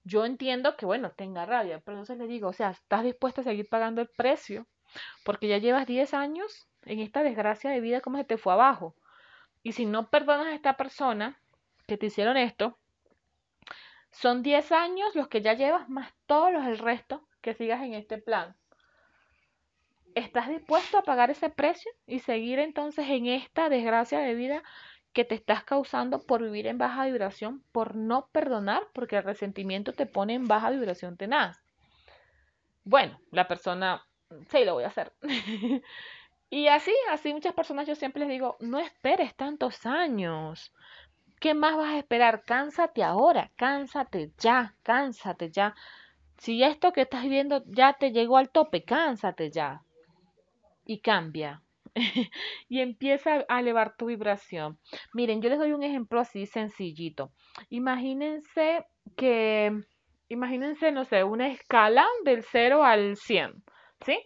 yo 0.06 0.24
entiendo 0.24 0.78
que, 0.78 0.86
bueno, 0.86 1.12
tenga 1.12 1.46
rabia, 1.46 1.82
pero 1.84 1.98
entonces 1.98 2.18
le 2.18 2.28
digo, 2.28 2.48
o 2.48 2.54
sea, 2.54 2.70
¿estás 2.70 3.04
dispuesta 3.04 3.42
a 3.42 3.44
seguir 3.44 3.68
pagando 3.68 4.00
el 4.00 4.08
precio 4.08 4.66
porque 5.26 5.50
ya 5.50 5.58
llevas 5.58 5.86
10 5.86 6.14
años 6.14 6.70
en 6.86 7.02
esta 7.02 7.24
desgracia 7.24 7.70
de 7.70 7.82
vida, 7.82 8.00
como 8.00 8.18
se 8.18 8.24
te 8.24 8.38
fue 8.38 8.54
abajo. 8.54 8.96
Y 9.64 9.74
si 9.74 9.86
no 9.86 10.10
perdonas 10.10 10.48
a 10.48 10.54
esta 10.54 10.78
persona 10.78 11.42
que 11.88 11.98
te 11.98 12.06
hicieron 12.06 12.38
esto, 12.38 12.78
son 14.12 14.44
10 14.44 14.72
años 14.72 15.14
los 15.14 15.28
que 15.28 15.42
ya 15.42 15.52
llevas 15.52 15.90
más 15.90 16.14
todos 16.26 16.54
los 16.54 16.66
el 16.66 16.78
resto 16.78 17.28
que 17.42 17.54
sigas 17.54 17.84
en 17.84 17.96
este 17.96 18.18
plan. 18.18 18.56
¿Estás 20.16 20.48
dispuesto 20.48 20.98
a 20.98 21.04
pagar 21.04 21.32
ese 21.32 21.50
precio 21.50 21.92
y 22.06 22.20
seguir 22.20 22.60
entonces 22.60 23.10
en 23.10 23.26
esta 23.26 23.68
desgracia 23.68 24.20
de 24.20 24.36
vida 24.36 24.64
que 25.14 25.26
te 25.26 25.36
estás 25.36 25.64
causando 25.64 26.20
por 26.20 26.44
vivir 26.44 26.68
en 26.68 26.78
baja 26.78 27.06
vibración, 27.06 27.64
por 27.72 27.96
no 27.96 28.28
perdonar, 28.32 28.84
porque 28.94 29.18
el 29.18 29.24
resentimiento 29.24 29.94
te 29.94 30.06
pone 30.06 30.34
en 30.36 30.48
baja 30.48 30.70
vibración 30.70 31.18
tenaz? 31.18 31.60
Bueno, 32.84 33.20
la 33.32 33.48
persona, 33.48 34.06
sí, 34.50 34.64
lo 34.64 34.76
voy 34.76 34.84
a 34.84 34.88
hacer. 34.88 35.12
y 36.50 36.68
así, 36.68 36.94
así 37.10 37.34
muchas 37.34 37.54
personas 37.54 37.88
yo 37.88 37.96
siempre 37.96 38.22
les 38.22 38.30
digo, 38.30 38.58
no 38.60 38.80
esperes 38.80 39.36
tantos 39.36 39.86
años. 39.86 40.74
¿Qué 41.40 41.54
más 41.54 41.76
vas 41.76 41.94
a 41.94 41.98
esperar? 42.00 42.44
Cánsate 42.46 43.04
ahora, 43.04 43.52
cánsate 43.56 44.32
ya, 44.40 44.76
cánsate 44.84 45.52
ya. 45.52 45.76
Si 46.38 46.64
esto 46.64 46.94
que 46.94 47.02
estás 47.02 47.24
viendo 47.26 47.64
ya 47.66 47.94
te 47.94 48.12
llegó 48.12 48.38
al 48.38 48.50
tope, 48.50 48.84
cánsate 48.84 49.52
ya. 49.52 49.82
Y 50.86 51.00
cambia. 51.00 51.62
y 52.70 52.82
empieza 52.82 53.46
a 53.48 53.60
elevar 53.60 53.96
tu 53.98 54.08
vibración. 54.08 54.80
Miren, 55.14 55.42
yo 55.42 55.50
les 55.50 55.60
doy 55.60 55.74
un 55.74 55.84
ejemplo 55.84 56.20
así 56.20 56.46
sencillito. 56.46 57.32
Imagínense 57.70 58.86
que, 59.16 59.72
imagínense, 60.30 60.92
no 60.92 61.06
sé, 61.06 61.24
una 61.24 61.48
escala 61.48 62.06
del 62.24 62.44
0 62.44 62.84
al 62.84 63.16
100, 63.18 63.64
¿sí? 64.06 64.20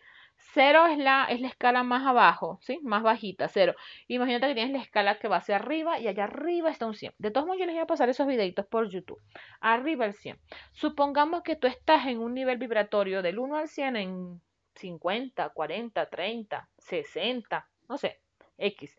Cero 0.53 0.85
es 0.87 0.97
la, 0.97 1.25
es 1.29 1.39
la 1.39 1.47
escala 1.47 1.83
más 1.83 2.05
abajo, 2.05 2.59
¿sí? 2.61 2.79
Más 2.83 3.03
bajita, 3.03 3.47
cero. 3.47 3.73
Imagínate 4.07 4.47
que 4.47 4.55
tienes 4.55 4.73
la 4.73 4.81
escala 4.81 5.17
que 5.17 5.29
va 5.29 5.37
hacia 5.37 5.55
arriba 5.55 5.99
y 5.99 6.07
allá 6.07 6.25
arriba 6.25 6.69
está 6.69 6.87
un 6.87 6.93
100. 6.93 7.13
De 7.19 7.31
todos 7.31 7.45
modos, 7.45 7.59
yo 7.59 7.65
les 7.65 7.75
voy 7.75 7.83
a 7.83 7.87
pasar 7.87 8.09
esos 8.09 8.27
videitos 8.27 8.65
por 8.65 8.89
YouTube. 8.89 9.21
Arriba 9.61 10.05
el 10.05 10.13
100. 10.13 10.37
Supongamos 10.73 11.43
que 11.43 11.55
tú 11.55 11.67
estás 11.67 12.07
en 12.07 12.19
un 12.19 12.33
nivel 12.33 12.57
vibratorio 12.57 13.21
del 13.21 13.39
1 13.39 13.55
al 13.55 13.69
100 13.69 13.95
en 13.95 14.41
50, 14.75 15.49
40, 15.49 16.09
30, 16.09 16.69
60, 16.77 17.67
no 17.89 17.97
sé, 17.97 18.19
X. 18.57 18.97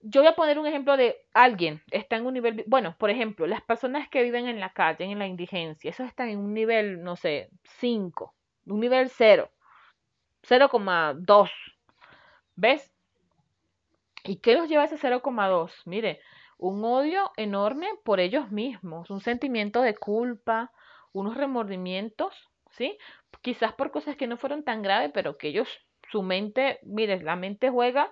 Yo 0.00 0.22
voy 0.22 0.30
a 0.30 0.34
poner 0.34 0.58
un 0.58 0.66
ejemplo 0.66 0.96
de 0.96 1.16
alguien, 1.32 1.80
está 1.90 2.16
en 2.16 2.26
un 2.26 2.34
nivel, 2.34 2.64
bueno, 2.66 2.96
por 2.98 3.10
ejemplo, 3.10 3.46
las 3.46 3.62
personas 3.62 4.08
que 4.08 4.22
viven 4.22 4.48
en 4.48 4.58
la 4.58 4.72
calle, 4.72 5.04
en 5.04 5.18
la 5.18 5.26
indigencia, 5.26 5.90
esos 5.90 6.08
están 6.08 6.28
en 6.28 6.38
un 6.38 6.52
nivel, 6.52 7.02
no 7.02 7.14
sé, 7.16 7.50
5, 7.78 8.34
un 8.66 8.80
nivel 8.80 9.08
0 9.08 9.50
0,2. 10.42 11.50
¿Ves? 12.56 12.92
¿Y 14.24 14.36
qué 14.36 14.54
los 14.54 14.68
lleva 14.68 14.82
a 14.82 14.86
ese 14.86 14.98
0,2? 14.98 15.72
Mire, 15.84 16.20
un 16.58 16.84
odio 16.84 17.30
enorme 17.36 17.88
por 18.04 18.20
ellos 18.20 18.50
mismos, 18.50 19.10
un 19.10 19.20
sentimiento 19.20 19.82
de 19.82 19.96
culpa, 19.96 20.72
unos 21.12 21.36
remordimientos, 21.36 22.50
¿sí? 22.72 22.98
Quizás 23.42 23.72
por 23.74 23.90
cosas 23.90 24.16
que 24.16 24.26
no 24.26 24.36
fueron 24.36 24.64
tan 24.64 24.82
graves, 24.82 25.10
pero 25.14 25.38
que 25.38 25.48
ellos, 25.48 25.68
su 26.10 26.22
mente, 26.22 26.78
mire, 26.82 27.22
la 27.22 27.36
mente 27.36 27.70
juega 27.70 28.10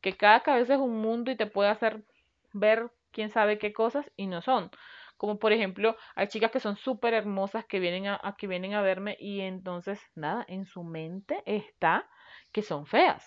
que 0.00 0.16
cada 0.16 0.40
cabeza 0.42 0.74
es 0.74 0.80
un 0.80 1.00
mundo 1.00 1.30
y 1.30 1.36
te 1.36 1.46
puede 1.46 1.70
hacer 1.70 2.04
ver 2.52 2.90
quién 3.10 3.30
sabe 3.30 3.58
qué 3.58 3.72
cosas 3.72 4.10
y 4.16 4.26
no 4.26 4.42
son. 4.42 4.70
Como 5.16 5.38
por 5.38 5.52
ejemplo, 5.52 5.96
hay 6.14 6.28
chicas 6.28 6.50
que 6.50 6.60
son 6.60 6.76
súper 6.76 7.14
hermosas 7.14 7.64
que 7.64 7.80
vienen 7.80 8.06
a, 8.06 8.36
que 8.38 8.46
vienen 8.46 8.74
a 8.74 8.82
verme 8.82 9.16
y 9.18 9.40
entonces, 9.40 10.00
nada, 10.14 10.44
en 10.48 10.66
su 10.66 10.84
mente 10.84 11.42
está 11.46 12.08
que 12.52 12.62
son 12.62 12.86
feas. 12.86 13.26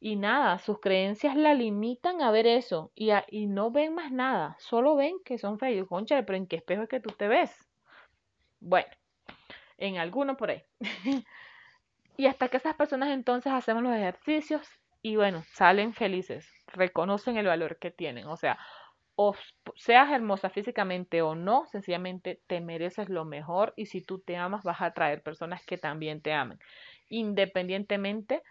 Y 0.00 0.16
nada, 0.16 0.58
sus 0.58 0.80
creencias 0.80 1.36
la 1.36 1.54
limitan 1.54 2.22
a 2.22 2.30
ver 2.32 2.46
eso 2.46 2.90
y, 2.94 3.10
y 3.28 3.46
no 3.46 3.70
ven 3.70 3.94
más 3.94 4.10
nada, 4.10 4.56
solo 4.58 4.96
ven 4.96 5.16
que 5.24 5.38
son 5.38 5.58
feas. 5.58 5.86
Concha, 5.86 6.24
pero 6.24 6.36
¿en 6.36 6.46
qué 6.46 6.56
espejo 6.56 6.82
es 6.82 6.88
que 6.88 7.00
tú 7.00 7.10
te 7.10 7.28
ves? 7.28 7.54
Bueno, 8.60 8.88
en 9.82 9.98
alguno 9.98 10.36
por 10.36 10.50
ahí. 10.50 10.62
y 12.16 12.26
hasta 12.26 12.48
que 12.48 12.56
esas 12.56 12.74
personas 12.76 13.10
entonces 13.10 13.52
hacemos 13.52 13.82
los 13.82 13.94
ejercicios 13.94 14.68
y 15.02 15.16
bueno, 15.16 15.42
salen 15.52 15.92
felices, 15.92 16.48
reconocen 16.68 17.36
el 17.36 17.46
valor 17.46 17.78
que 17.78 17.90
tienen. 17.90 18.28
O 18.28 18.36
sea, 18.36 18.58
o 19.16 19.34
seas 19.76 20.10
hermosa 20.10 20.48
físicamente 20.48 21.20
o 21.22 21.34
no, 21.34 21.66
sencillamente 21.66 22.40
te 22.46 22.60
mereces 22.60 23.08
lo 23.08 23.24
mejor 23.24 23.74
y 23.76 23.86
si 23.86 24.00
tú 24.00 24.20
te 24.20 24.36
amas 24.36 24.62
vas 24.62 24.80
a 24.80 24.86
atraer 24.86 25.22
personas 25.22 25.66
que 25.66 25.76
también 25.76 26.22
te 26.22 26.32
amen, 26.32 26.58
independientemente 27.08 28.42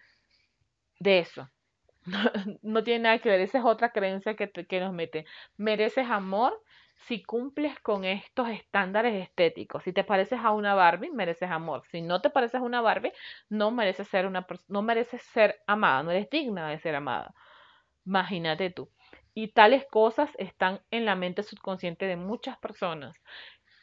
de 1.00 1.20
eso. 1.20 1.50
No, 2.63 2.84
tiene 2.84 3.04
nada 3.04 3.20
que 3.20 3.30
ver, 3.30 3.41
esa 3.41 3.60
es 3.60 3.63
otra 3.63 3.91
creencia 3.91 4.36
que, 4.36 4.50
que 4.50 4.80
nos 4.80 4.91
mete. 4.91 5.26
Mereces 5.58 6.08
amor 6.10 6.60
si 7.08 7.24
cumples 7.24 7.80
con 7.80 8.06
estos 8.06 8.50
estándares 8.50 9.22
estéticos. 9.22 9.84
Si 9.84 9.94
te 9.94 10.04
pareces 10.04 10.40
a 10.44 10.52
una 10.52 10.74
Barbie, 10.76 11.12
mereces 11.12 11.50
amor. 11.50 11.84
Si 11.92 12.02
no 12.02 12.22
te 12.22 12.30
pareces 12.30 12.62
a 12.62 12.64
una 12.64 12.82
Barbie, 12.82 13.14
no 13.50 13.72
mereces 13.72 14.08
ser 14.08 14.26
una 14.28 14.46
no 14.68 14.82
mereces 14.82 15.22
ser 15.22 15.62
amada, 15.68 16.04
no 16.04 16.12
eres 16.12 16.30
digna 16.30 16.70
de 16.70 16.80
ser 16.80 16.96
amada. 16.96 17.34
Imagínate 18.06 18.70
tú. 18.70 18.90
Y 19.34 19.50
tales 19.50 19.86
cosas 19.90 20.30
están 20.38 20.82
en 20.92 21.06
la 21.06 21.16
mente 21.16 21.44
subconsciente 21.44 22.06
de 22.06 22.18
muchas 22.18 22.58
personas. 22.58 23.18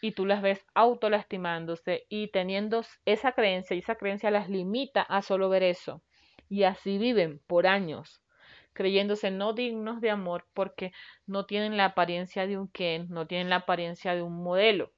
Y 0.01 0.13
tú 0.13 0.27
las 0.27 0.43
ves 0.43 0.65
autolastimándose 0.75 2.07
y 2.09 2.29
teniendo 2.29 2.85
esa 3.05 3.33
creencia 3.33 3.75
y 3.75 3.81
esa 3.81 3.97
creencia 3.97 4.31
las 4.31 4.49
limita 4.49 5.03
a 5.03 5.23
solo 5.23 5.49
ver 5.49 5.65
eso. 5.65 6.03
Y 6.49 6.63
así 6.63 6.99
viven 6.99 7.41
por 7.47 7.67
años, 7.67 8.23
creyéndose 8.79 9.33
no 9.33 9.55
dignos 9.55 10.01
de 10.01 10.09
amor 10.09 10.47
porque 10.55 10.93
no 11.27 11.47
tienen 11.47 11.77
la 11.77 11.87
apariencia 11.87 12.47
de 12.47 12.57
un 12.57 12.69
Ken, 12.69 13.09
no 13.11 13.27
tienen 13.27 13.51
la 13.51 13.57
apariencia 13.57 14.15
de 14.15 14.23
un 14.23 14.41
modelo. 14.41 14.93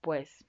Pues 0.00 0.46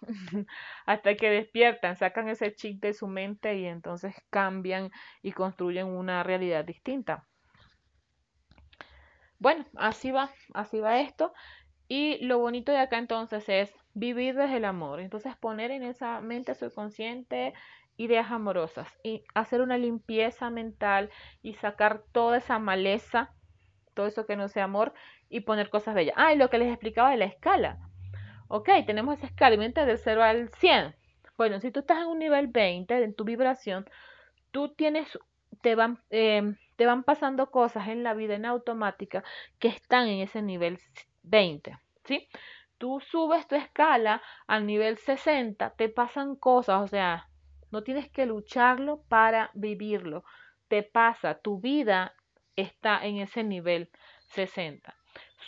hasta 0.86 1.16
que 1.16 1.28
despiertan, 1.28 1.96
sacan 1.96 2.30
ese 2.30 2.54
chip 2.54 2.80
de 2.80 2.94
su 2.94 3.08
mente 3.08 3.58
y 3.58 3.66
entonces 3.66 4.14
cambian 4.30 4.90
y 5.20 5.32
construyen 5.32 5.88
una 5.88 6.22
realidad 6.22 6.64
distinta. 6.64 7.26
Bueno, 9.38 9.66
así 9.76 10.10
va, 10.10 10.30
así 10.54 10.80
va 10.80 11.00
esto. 11.00 11.34
Y 11.88 12.24
lo 12.24 12.38
bonito 12.38 12.72
de 12.72 12.78
acá 12.78 12.96
entonces 12.96 13.46
es 13.50 13.74
vivir 13.92 14.34
desde 14.34 14.56
el 14.56 14.64
amor. 14.64 15.00
Entonces 15.00 15.36
poner 15.36 15.72
en 15.72 15.82
esa 15.82 16.22
mente 16.22 16.54
subconsciente 16.54 17.52
ideas 17.98 18.30
amorosas 18.30 18.88
y 19.02 19.24
hacer 19.34 19.60
una 19.60 19.76
limpieza 19.76 20.48
mental 20.48 21.10
y 21.42 21.54
sacar 21.54 22.02
toda 22.12 22.38
esa 22.38 22.58
maleza, 22.58 23.34
todo 23.92 24.06
eso 24.06 24.24
que 24.24 24.36
no 24.36 24.48
sea 24.48 24.64
amor 24.64 24.94
y 25.28 25.40
poner 25.40 25.68
cosas 25.68 25.94
bellas. 25.94 26.14
Ah, 26.16 26.32
y 26.32 26.38
lo 26.38 26.48
que 26.48 26.58
les 26.58 26.68
explicaba 26.68 27.10
de 27.10 27.18
la 27.18 27.26
escala. 27.26 27.78
Ok, 28.46 28.70
tenemos 28.86 29.18
esa 29.18 29.26
escala, 29.26 29.56
mente 29.58 29.84
del 29.84 29.98
0 29.98 30.22
al 30.22 30.48
100. 30.48 30.94
Bueno, 31.36 31.60
si 31.60 31.70
tú 31.70 31.80
estás 31.80 31.98
en 31.98 32.06
un 32.06 32.18
nivel 32.18 32.46
20 32.46 33.02
en 33.02 33.14
tu 33.14 33.24
vibración, 33.24 33.84
tú 34.52 34.74
tienes, 34.74 35.18
te 35.60 35.74
van, 35.74 35.98
eh, 36.10 36.54
te 36.76 36.86
van 36.86 37.02
pasando 37.02 37.50
cosas 37.50 37.88
en 37.88 38.02
la 38.02 38.14
vida 38.14 38.34
en 38.34 38.46
automática 38.46 39.24
que 39.58 39.68
están 39.68 40.08
en 40.08 40.20
ese 40.20 40.40
nivel 40.40 40.78
20, 41.24 41.76
¿sí? 42.04 42.28
Tú 42.78 43.00
subes 43.00 43.46
tu 43.48 43.56
escala 43.56 44.22
al 44.46 44.66
nivel 44.66 44.98
60, 44.98 45.70
te 45.70 45.88
pasan 45.88 46.36
cosas, 46.36 46.82
o 46.82 46.86
sea, 46.86 47.27
no 47.70 47.82
tienes 47.82 48.10
que 48.10 48.26
lucharlo 48.26 49.02
para 49.08 49.50
vivirlo. 49.54 50.24
Te 50.68 50.82
pasa, 50.82 51.38
tu 51.38 51.60
vida 51.60 52.14
está 52.56 53.04
en 53.04 53.18
ese 53.18 53.44
nivel 53.44 53.90
60. 54.28 54.94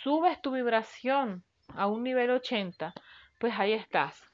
Subes 0.02 0.40
tu 0.40 0.52
vibración 0.52 1.44
a 1.74 1.86
un 1.86 2.02
nivel 2.02 2.30
80, 2.30 2.94
pues 3.38 3.54
ahí 3.58 3.72
estás 3.72 4.30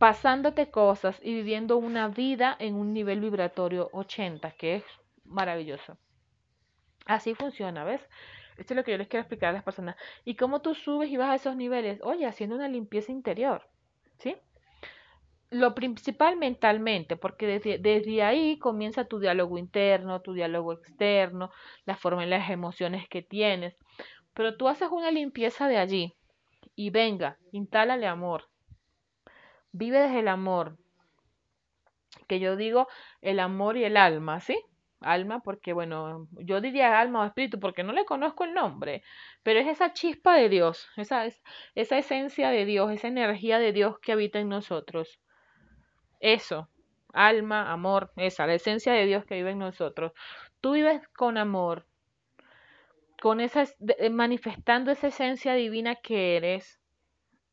pasándote 0.00 0.70
cosas 0.70 1.20
y 1.22 1.34
viviendo 1.34 1.76
una 1.76 2.08
vida 2.08 2.56
en 2.58 2.74
un 2.74 2.94
nivel 2.94 3.20
vibratorio 3.20 3.90
80, 3.92 4.52
que 4.52 4.76
es 4.76 4.84
maravilloso. 5.24 5.98
Así 7.04 7.34
funciona, 7.34 7.84
¿ves? 7.84 8.00
Esto 8.56 8.72
es 8.72 8.76
lo 8.76 8.82
que 8.82 8.92
yo 8.92 8.96
les 8.96 9.08
quiero 9.08 9.20
explicar 9.20 9.50
a 9.50 9.52
las 9.52 9.62
personas. 9.62 9.96
¿Y 10.24 10.36
cómo 10.36 10.62
tú 10.62 10.74
subes 10.74 11.10
y 11.10 11.18
vas 11.18 11.28
a 11.28 11.34
esos 11.34 11.54
niveles? 11.54 12.00
Oye, 12.02 12.24
haciendo 12.24 12.56
una 12.56 12.66
limpieza 12.66 13.12
interior, 13.12 13.68
¿sí? 14.16 14.38
Lo 15.52 15.74
principal 15.74 16.36
mentalmente, 16.36 17.16
porque 17.16 17.58
desde, 17.78 18.22
ahí 18.22 18.56
comienza 18.60 19.06
tu 19.06 19.18
diálogo 19.18 19.58
interno, 19.58 20.22
tu 20.22 20.32
diálogo 20.32 20.72
externo, 20.72 21.50
la 21.84 21.96
forma 21.96 22.22
en 22.22 22.30
las 22.30 22.50
emociones 22.50 23.08
que 23.08 23.22
tienes. 23.22 23.76
Pero 24.32 24.56
tú 24.56 24.68
haces 24.68 24.90
una 24.92 25.10
limpieza 25.10 25.66
de 25.66 25.78
allí 25.78 26.14
y 26.76 26.90
venga, 26.90 27.36
instálale 27.50 28.06
amor, 28.06 28.48
vive 29.72 29.98
desde 29.98 30.20
el 30.20 30.28
amor, 30.28 30.78
que 32.28 32.38
yo 32.38 32.54
digo 32.54 32.86
el 33.20 33.40
amor 33.40 33.76
y 33.76 33.84
el 33.84 33.96
alma, 33.96 34.38
¿sí? 34.38 34.56
Alma, 35.00 35.40
porque 35.40 35.72
bueno, 35.72 36.28
yo 36.32 36.60
diría 36.60 37.00
alma 37.00 37.22
o 37.22 37.26
espíritu, 37.26 37.58
porque 37.58 37.82
no 37.82 37.92
le 37.92 38.04
conozco 38.04 38.44
el 38.44 38.54
nombre, 38.54 39.02
pero 39.42 39.58
es 39.58 39.66
esa 39.66 39.92
chispa 39.94 40.36
de 40.36 40.48
Dios, 40.48 40.86
esa, 40.96 41.24
esa 41.74 41.98
esencia 41.98 42.50
de 42.50 42.64
Dios, 42.66 42.92
esa 42.92 43.08
energía 43.08 43.58
de 43.58 43.72
Dios 43.72 43.98
que 43.98 44.12
habita 44.12 44.38
en 44.38 44.48
nosotros. 44.48 45.18
Eso, 46.20 46.68
alma, 47.12 47.72
amor, 47.72 48.12
esa, 48.16 48.46
la 48.46 48.54
esencia 48.54 48.92
de 48.92 49.06
Dios 49.06 49.24
que 49.24 49.34
vive 49.34 49.50
en 49.50 49.58
nosotros. 49.58 50.12
Tú 50.60 50.72
vives 50.72 51.06
con 51.08 51.38
amor, 51.38 51.86
con 53.20 53.40
esa, 53.40 53.64
manifestando 54.10 54.90
esa 54.90 55.08
esencia 55.08 55.54
divina 55.54 55.96
que 55.96 56.36
eres 56.36 56.80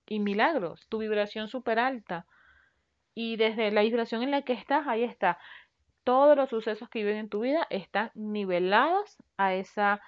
y 0.08 0.20
milagros, 0.20 0.88
tu 0.88 1.00
vibración 1.00 1.48
súper 1.48 1.80
alta. 1.80 2.26
Y 3.14 3.36
desde 3.36 3.72
la 3.72 3.82
vibración 3.82 4.24
en 4.24 4.32
la 4.32 4.44
que 4.44 4.54
estás, 4.54 4.88
ahí 4.88 5.04
está. 5.04 5.40
Todos 6.04 6.38
los 6.38 6.50
sucesos 6.50 6.88
que 6.90 7.00
viven 7.00 7.18
en 7.18 7.30
tu 7.30 7.42
vida 7.42 7.68
están 7.70 8.12
nivelados 8.14 9.18
a 9.38 9.56
esa, 9.56 10.02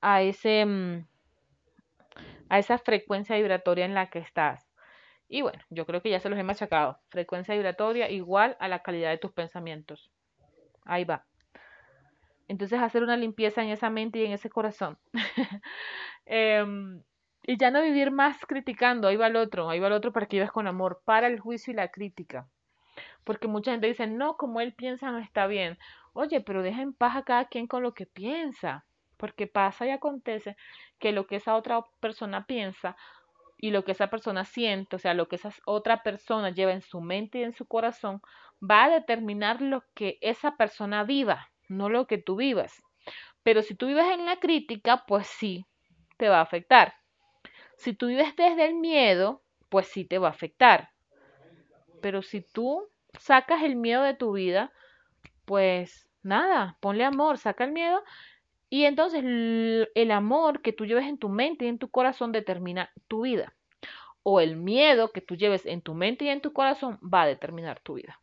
a 0.00 0.22
ese, 0.22 0.64
mm, 0.64 1.06
a 2.48 2.58
esa 2.58 2.78
frecuencia 2.78 3.36
vibratoria 3.36 3.84
en 3.84 3.94
la 3.94 4.10
que 4.10 4.18
estás. 4.18 4.67
Y 5.28 5.42
bueno, 5.42 5.62
yo 5.68 5.84
creo 5.84 6.00
que 6.00 6.10
ya 6.10 6.20
se 6.20 6.30
los 6.30 6.38
he 6.38 6.42
machacado. 6.42 6.98
Frecuencia 7.10 7.54
vibratoria 7.54 8.10
igual 8.10 8.56
a 8.60 8.68
la 8.68 8.82
calidad 8.82 9.10
de 9.10 9.18
tus 9.18 9.32
pensamientos. 9.32 10.10
Ahí 10.84 11.04
va. 11.04 11.26
Entonces 12.48 12.80
hacer 12.80 13.02
una 13.02 13.16
limpieza 13.16 13.62
en 13.62 13.68
esa 13.68 13.90
mente 13.90 14.20
y 14.20 14.24
en 14.24 14.32
ese 14.32 14.48
corazón. 14.48 14.98
Em, 16.30 17.02
y 17.42 17.56
ya 17.56 17.70
no 17.70 17.80
vivir 17.80 18.10
más 18.10 18.44
criticando, 18.44 19.08
ahí 19.08 19.16
va 19.16 19.28
el 19.28 19.36
otro, 19.36 19.70
ahí 19.70 19.80
va 19.80 19.86
el 19.86 19.94
otro 19.94 20.12
para 20.12 20.26
que 20.26 20.36
vivas 20.36 20.52
con 20.52 20.66
amor, 20.66 21.00
para 21.06 21.26
el 21.26 21.40
juicio 21.40 21.72
y 21.72 21.76
la 21.76 21.88
crítica. 21.88 22.46
Porque 23.24 23.48
mucha 23.48 23.70
gente 23.70 23.86
dice, 23.86 24.06
no, 24.06 24.36
como 24.36 24.60
él 24.60 24.74
piensa 24.74 25.10
no 25.10 25.18
está 25.18 25.46
bien. 25.46 25.78
Oye, 26.12 26.42
pero 26.42 26.62
deja 26.62 26.82
en 26.82 26.92
paz 26.92 27.16
a 27.16 27.22
cada 27.22 27.46
quien 27.46 27.66
con 27.66 27.82
lo 27.82 27.94
que 27.94 28.06
piensa. 28.06 28.84
Porque 29.16 29.46
pasa 29.46 29.86
y 29.86 29.90
acontece 29.90 30.56
que 30.98 31.12
lo 31.12 31.26
que 31.26 31.36
esa 31.36 31.54
otra 31.54 31.82
persona 32.00 32.46
piensa 32.46 32.96
y 33.58 33.70
lo 33.72 33.84
que 33.84 33.92
esa 33.92 34.08
persona 34.08 34.44
siente, 34.44 34.96
o 34.96 34.98
sea, 34.98 35.14
lo 35.14 35.28
que 35.28 35.36
esa 35.36 35.50
otra 35.66 36.02
persona 36.02 36.50
lleva 36.50 36.72
en 36.72 36.80
su 36.80 37.00
mente 37.00 37.40
y 37.40 37.42
en 37.42 37.52
su 37.52 37.66
corazón, 37.66 38.22
va 38.62 38.84
a 38.84 38.90
determinar 38.90 39.60
lo 39.60 39.84
que 39.94 40.18
esa 40.20 40.56
persona 40.56 41.02
viva, 41.04 41.50
no 41.68 41.88
lo 41.88 42.06
que 42.06 42.18
tú 42.18 42.36
vivas. 42.36 42.82
Pero 43.42 43.62
si 43.62 43.74
tú 43.74 43.86
vives 43.86 44.06
en 44.12 44.26
la 44.26 44.36
crítica, 44.38 45.04
pues 45.06 45.26
sí, 45.26 45.66
te 46.16 46.28
va 46.28 46.38
a 46.38 46.42
afectar. 46.42 46.94
Si 47.76 47.92
tú 47.92 48.06
vives 48.06 48.34
desde 48.36 48.66
el 48.66 48.74
miedo, 48.74 49.42
pues 49.68 49.88
sí 49.88 50.04
te 50.04 50.18
va 50.18 50.28
a 50.28 50.32
afectar. 50.32 50.90
Pero 52.00 52.22
si 52.22 52.40
tú 52.40 52.88
sacas 53.18 53.62
el 53.62 53.74
miedo 53.74 54.02
de 54.02 54.14
tu 54.14 54.32
vida, 54.32 54.72
pues 55.44 56.08
nada, 56.22 56.76
ponle 56.80 57.04
amor, 57.04 57.38
saca 57.38 57.64
el 57.64 57.72
miedo 57.72 58.02
y 58.70 58.84
entonces 58.84 59.22
el 59.24 60.10
amor 60.10 60.60
que 60.60 60.72
tú 60.72 60.86
lleves 60.86 61.06
en 61.06 61.18
tu 61.18 61.28
mente 61.28 61.64
y 61.64 61.68
en 61.68 61.78
tu 61.78 61.90
corazón 61.90 62.32
determina 62.32 62.90
tu 63.08 63.22
vida. 63.22 63.54
O 64.22 64.40
el 64.40 64.56
miedo 64.56 65.10
que 65.10 65.20
tú 65.20 65.36
lleves 65.36 65.64
en 65.64 65.80
tu 65.80 65.94
mente 65.94 66.26
y 66.26 66.28
en 66.28 66.42
tu 66.42 66.52
corazón 66.52 66.98
va 67.02 67.22
a 67.22 67.26
determinar 67.26 67.80
tu 67.80 67.94
vida. 67.94 68.20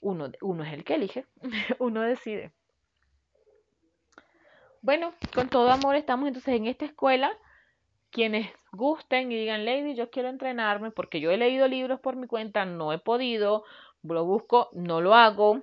Uno, 0.00 0.30
uno 0.40 0.64
es 0.64 0.72
el 0.72 0.84
que 0.84 0.94
elige, 0.94 1.26
uno 1.78 2.02
decide. 2.02 2.52
Bueno, 4.82 5.12
con 5.34 5.48
todo 5.48 5.70
amor 5.70 5.96
estamos 5.96 6.28
entonces 6.28 6.54
en 6.54 6.66
esta 6.66 6.86
escuela 6.86 7.36
quienes 8.10 8.50
gusten 8.72 9.30
y 9.30 9.36
digan, 9.36 9.64
Lady, 9.64 9.94
yo 9.94 10.10
quiero 10.10 10.28
entrenarme 10.28 10.90
porque 10.90 11.20
yo 11.20 11.30
he 11.30 11.36
leído 11.36 11.68
libros 11.68 12.00
por 12.00 12.16
mi 12.16 12.26
cuenta, 12.26 12.64
no 12.64 12.92
he 12.92 12.98
podido, 12.98 13.64
lo 14.02 14.24
busco, 14.24 14.68
no 14.72 15.00
lo 15.00 15.14
hago. 15.14 15.62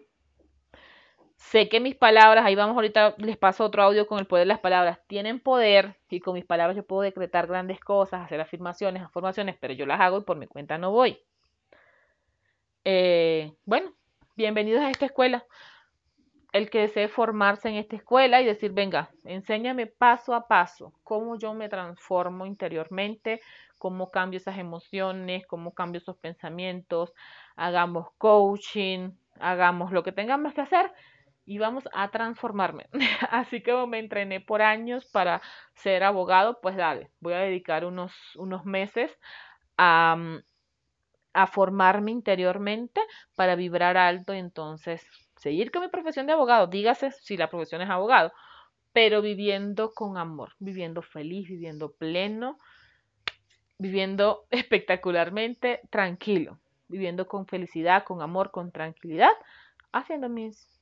Sé 1.37 1.69
que 1.69 1.79
mis 1.79 1.95
palabras, 1.95 2.45
ahí 2.45 2.55
vamos 2.55 2.75
ahorita, 2.75 3.15
les 3.19 3.37
paso 3.37 3.63
otro 3.63 3.83
audio 3.83 4.05
con 4.05 4.19
el 4.19 4.25
poder 4.25 4.41
de 4.41 4.47
las 4.47 4.59
palabras, 4.59 4.99
tienen 5.07 5.39
poder 5.39 5.95
y 6.09 6.19
con 6.19 6.33
mis 6.33 6.45
palabras 6.45 6.75
yo 6.75 6.85
puedo 6.85 7.03
decretar 7.03 7.47
grandes 7.47 7.79
cosas, 7.79 8.25
hacer 8.25 8.41
afirmaciones, 8.41 9.03
afirmaciones, 9.03 9.55
pero 9.59 9.73
yo 9.73 9.85
las 9.85 10.01
hago 10.01 10.17
y 10.17 10.23
por 10.23 10.37
mi 10.37 10.47
cuenta 10.47 10.77
no 10.77 10.91
voy. 10.91 11.19
Eh, 12.83 13.53
bueno, 13.65 13.93
bienvenidos 14.35 14.81
a 14.81 14.89
esta 14.89 15.05
escuela 15.05 15.45
el 16.53 16.69
que 16.69 16.79
desee 16.79 17.07
formarse 17.07 17.69
en 17.69 17.75
esta 17.75 17.95
escuela 17.95 18.41
y 18.41 18.45
decir, 18.45 18.71
venga, 18.71 19.11
enséñame 19.23 19.85
paso 19.85 20.33
a 20.33 20.47
paso 20.47 20.93
cómo 21.03 21.37
yo 21.37 21.53
me 21.53 21.69
transformo 21.69 22.45
interiormente, 22.45 23.41
cómo 23.77 24.09
cambio 24.09 24.37
esas 24.37 24.57
emociones, 24.57 25.45
cómo 25.45 25.73
cambio 25.73 25.99
esos 25.99 26.17
pensamientos, 26.17 27.13
hagamos 27.55 28.07
coaching, 28.17 29.11
hagamos 29.39 29.91
lo 29.91 30.03
que 30.03 30.11
tengamos 30.11 30.53
que 30.53 30.61
hacer 30.61 30.91
y 31.47 31.57
vamos 31.59 31.87
a 31.93 32.09
transformarme. 32.11 32.87
Así 33.31 33.61
que 33.61 33.73
me 33.87 33.99
entrené 33.99 34.41
por 34.41 34.61
años 34.61 35.05
para 35.05 35.41
ser 35.73 36.03
abogado, 36.03 36.59
pues 36.61 36.75
dale, 36.75 37.09
voy 37.21 37.33
a 37.33 37.39
dedicar 37.39 37.85
unos, 37.85 38.13
unos 38.35 38.65
meses 38.65 39.17
a, 39.77 40.17
a 41.33 41.47
formarme 41.47 42.11
interiormente 42.11 43.01
para 43.35 43.55
vibrar 43.55 43.95
alto 43.97 44.33
y 44.33 44.39
entonces 44.39 45.07
seguir 45.37 45.71
con 45.71 45.83
mi 45.83 45.87
profesión 45.87 46.27
de 46.27 46.33
abogado, 46.33 46.67
dígase 46.67 47.11
si 47.11 47.37
la 47.37 47.49
profesión 47.49 47.81
es 47.81 47.89
abogado, 47.89 48.33
pero 48.91 49.21
viviendo 49.21 49.93
con 49.93 50.17
amor, 50.17 50.53
viviendo 50.59 51.01
feliz, 51.01 51.47
viviendo 51.47 51.93
pleno, 51.93 52.57
viviendo 53.77 54.47
espectacularmente 54.51 55.79
tranquilo, 55.89 56.59
viviendo 56.89 57.25
con 57.25 57.47
felicidad, 57.47 58.03
con 58.03 58.21
amor, 58.21 58.51
con 58.51 58.71
tranquilidad, 58.71 59.31
haciendo 59.93 60.29
mis, 60.29 60.76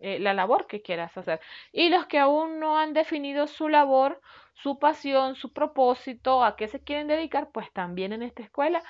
eh, 0.00 0.18
la 0.18 0.32
labor 0.32 0.66
que 0.66 0.80
quieras 0.80 1.16
hacer. 1.16 1.40
Y 1.72 1.90
los 1.90 2.06
que 2.06 2.18
aún 2.18 2.58
no 2.58 2.78
han 2.78 2.94
definido 2.94 3.46
su 3.46 3.68
labor, 3.68 4.20
su 4.54 4.78
pasión, 4.78 5.36
su 5.36 5.52
propósito, 5.52 6.42
a 6.42 6.56
qué 6.56 6.68
se 6.68 6.82
quieren 6.82 7.06
dedicar, 7.06 7.50
pues 7.50 7.70
también 7.72 8.12
en 8.12 8.22
esta 8.22 8.42
escuela 8.42 8.82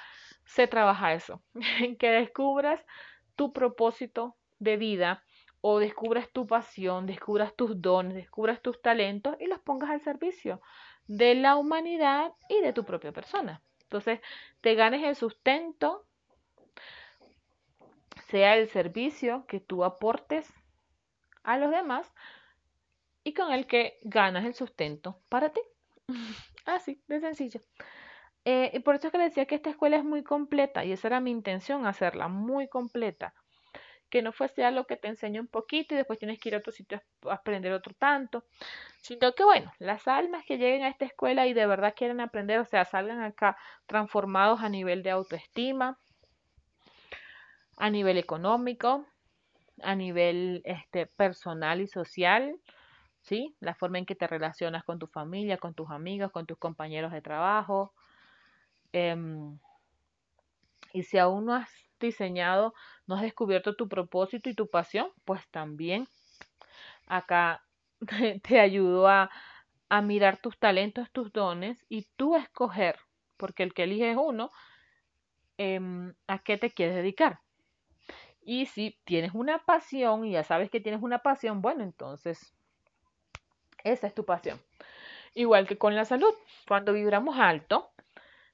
se 0.44 0.68
trabaja 0.68 1.12
eso, 1.12 1.42
en 1.80 1.96
que 1.96 2.10
descubras 2.10 2.80
tu 3.34 3.52
propósito 3.52 4.36
de 4.60 4.76
vida 4.76 5.24
o 5.60 5.78
descubras 5.78 6.30
tu 6.30 6.46
pasión, 6.46 7.06
descubras 7.06 7.54
tus 7.56 7.82
dones, 7.82 8.14
descubras 8.14 8.62
tus 8.62 8.80
talentos 8.80 9.36
y 9.40 9.46
los 9.46 9.58
pongas 9.60 9.90
al 9.90 10.00
servicio 10.00 10.60
de 11.06 11.34
la 11.34 11.56
humanidad 11.56 12.32
y 12.48 12.60
de 12.60 12.72
tu 12.72 12.84
propia 12.84 13.12
persona. 13.12 13.62
Entonces, 13.82 14.20
te 14.60 14.76
ganes 14.76 15.02
el 15.02 15.16
sustento, 15.16 16.06
sea 18.28 18.56
el 18.56 18.68
servicio 18.68 19.44
que 19.48 19.58
tú 19.58 19.82
aportes 19.84 20.48
a 21.42 21.58
los 21.58 21.70
demás 21.70 22.12
y 23.24 23.34
con 23.34 23.52
el 23.52 23.66
que 23.66 23.98
ganas 24.02 24.44
el 24.44 24.54
sustento 24.54 25.20
para 25.28 25.50
ti. 25.50 25.60
Así, 26.66 27.02
de 27.06 27.20
sencillo. 27.20 27.60
Eh, 28.44 28.70
y 28.72 28.78
por 28.80 28.94
eso 28.94 29.08
es 29.08 29.12
que 29.12 29.18
le 29.18 29.24
decía 29.24 29.46
que 29.46 29.54
esta 29.54 29.70
escuela 29.70 29.96
es 29.96 30.04
muy 30.04 30.22
completa 30.22 30.84
y 30.84 30.92
esa 30.92 31.08
era 31.08 31.20
mi 31.20 31.30
intención, 31.30 31.86
hacerla 31.86 32.28
muy 32.28 32.68
completa 32.68 33.34
que 34.10 34.22
no 34.22 34.32
fuese 34.32 34.64
algo 34.64 34.84
que 34.84 34.96
te 34.96 35.08
enseñe 35.08 35.40
un 35.40 35.46
poquito 35.46 35.94
y 35.94 35.96
después 35.96 36.18
tienes 36.18 36.38
que 36.38 36.50
ir 36.50 36.56
a 36.56 36.58
otro 36.58 36.72
sitio 36.72 37.00
a 37.26 37.34
aprender 37.34 37.72
otro 37.72 37.94
tanto, 37.94 38.44
sino 39.00 39.32
que 39.34 39.44
bueno, 39.44 39.72
las 39.78 40.06
almas 40.08 40.44
que 40.44 40.58
lleguen 40.58 40.82
a 40.82 40.88
esta 40.88 41.04
escuela 41.04 41.46
y 41.46 41.54
de 41.54 41.64
verdad 41.66 41.94
quieren 41.96 42.20
aprender, 42.20 42.58
o 42.58 42.64
sea, 42.64 42.84
salgan 42.84 43.22
acá 43.22 43.56
transformados 43.86 44.60
a 44.60 44.68
nivel 44.68 45.02
de 45.02 45.10
autoestima, 45.10 45.96
a 47.76 47.88
nivel 47.88 48.18
económico, 48.18 49.06
a 49.82 49.94
nivel 49.94 50.62
este, 50.64 51.06
personal 51.06 51.80
y 51.80 51.88
social, 51.88 52.56
¿sí? 53.22 53.56
La 53.60 53.74
forma 53.74 53.98
en 53.98 54.06
que 54.06 54.14
te 54.14 54.26
relacionas 54.26 54.84
con 54.84 54.98
tu 54.98 55.06
familia, 55.06 55.58
con 55.58 55.74
tus 55.74 55.90
amigos, 55.90 56.32
con 56.32 56.46
tus 56.46 56.58
compañeros 56.58 57.12
de 57.12 57.22
trabajo. 57.22 57.92
Em, 58.92 59.58
y 60.92 61.02
si 61.04 61.18
aún 61.18 61.46
no 61.46 61.54
has 61.54 61.70
diseñado, 62.00 62.74
no 63.06 63.14
has 63.16 63.22
descubierto 63.22 63.76
tu 63.76 63.88
propósito 63.88 64.48
y 64.48 64.54
tu 64.54 64.68
pasión, 64.68 65.10
pues 65.24 65.46
también 65.50 66.08
acá 67.06 67.64
te 68.42 68.60
ayudo 68.60 69.08
a, 69.08 69.30
a 69.88 70.02
mirar 70.02 70.38
tus 70.38 70.58
talentos, 70.58 71.10
tus 71.12 71.32
dones 71.32 71.84
y 71.88 72.08
tú 72.16 72.36
escoger, 72.36 72.98
porque 73.36 73.62
el 73.62 73.74
que 73.74 73.84
elige 73.84 74.10
es 74.12 74.16
uno, 74.16 74.50
em, 75.58 76.14
a 76.26 76.38
qué 76.40 76.56
te 76.58 76.70
quieres 76.70 76.96
dedicar. 76.96 77.40
Y 78.42 78.66
si 78.66 78.98
tienes 79.04 79.32
una 79.34 79.58
pasión 79.64 80.24
y 80.24 80.32
ya 80.32 80.44
sabes 80.44 80.70
que 80.70 80.80
tienes 80.80 81.02
una 81.02 81.18
pasión, 81.18 81.60
bueno, 81.62 81.82
entonces 81.82 82.54
esa 83.84 84.06
es 84.06 84.14
tu 84.14 84.24
pasión. 84.24 84.60
Igual 85.34 85.66
que 85.66 85.78
con 85.78 85.94
la 85.94 86.04
salud, 86.04 86.34
cuando 86.66 86.92
vibramos 86.92 87.38
alto, 87.38 87.90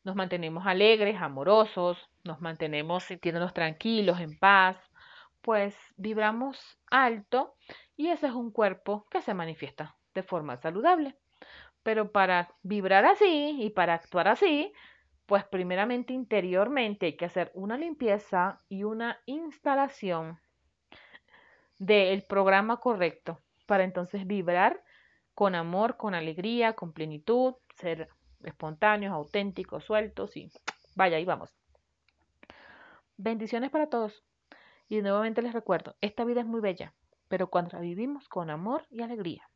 nos 0.04 0.14
mantenemos 0.14 0.66
alegres, 0.66 1.20
amorosos, 1.20 1.98
nos 2.24 2.40
mantenemos 2.40 3.04
sintiéndonos 3.04 3.54
tranquilos, 3.54 4.20
en 4.20 4.38
paz, 4.38 4.76
pues 5.40 5.76
vibramos 5.96 6.78
alto 6.90 7.54
y 7.96 8.08
ese 8.08 8.26
es 8.26 8.32
un 8.32 8.50
cuerpo 8.50 9.06
que 9.10 9.22
se 9.22 9.34
manifiesta 9.34 9.96
de 10.14 10.22
forma 10.22 10.56
saludable. 10.58 11.16
Pero 11.82 12.10
para 12.10 12.48
vibrar 12.62 13.04
así 13.04 13.56
y 13.60 13.70
para 13.70 13.94
actuar 13.94 14.28
así, 14.28 14.72
pues 15.26 15.44
primeramente 15.44 16.12
interiormente 16.12 17.06
hay 17.06 17.16
que 17.16 17.24
hacer 17.24 17.50
una 17.54 17.76
limpieza 17.76 18.62
y 18.68 18.84
una 18.84 19.20
instalación 19.26 20.38
del 21.78 22.22
programa 22.22 22.78
correcto 22.78 23.40
para 23.66 23.84
entonces 23.84 24.26
vibrar 24.26 24.82
con 25.34 25.54
amor, 25.54 25.96
con 25.96 26.14
alegría, 26.14 26.74
con 26.74 26.92
plenitud, 26.92 27.54
ser 27.74 28.08
espontáneos, 28.44 29.12
auténticos, 29.12 29.84
sueltos 29.84 30.36
y 30.36 30.50
vaya, 30.94 31.16
ahí 31.16 31.24
vamos. 31.24 31.54
Bendiciones 33.16 33.70
para 33.70 33.88
todos. 33.88 34.24
Y 34.88 35.02
nuevamente 35.02 35.42
les 35.42 35.52
recuerdo, 35.52 35.96
esta 36.00 36.24
vida 36.24 36.40
es 36.40 36.46
muy 36.46 36.60
bella, 36.60 36.94
pero 37.28 37.48
cuando 37.48 37.72
la 37.72 37.80
vivimos 37.80 38.28
con 38.28 38.50
amor 38.50 38.86
y 38.88 39.02
alegría. 39.02 39.48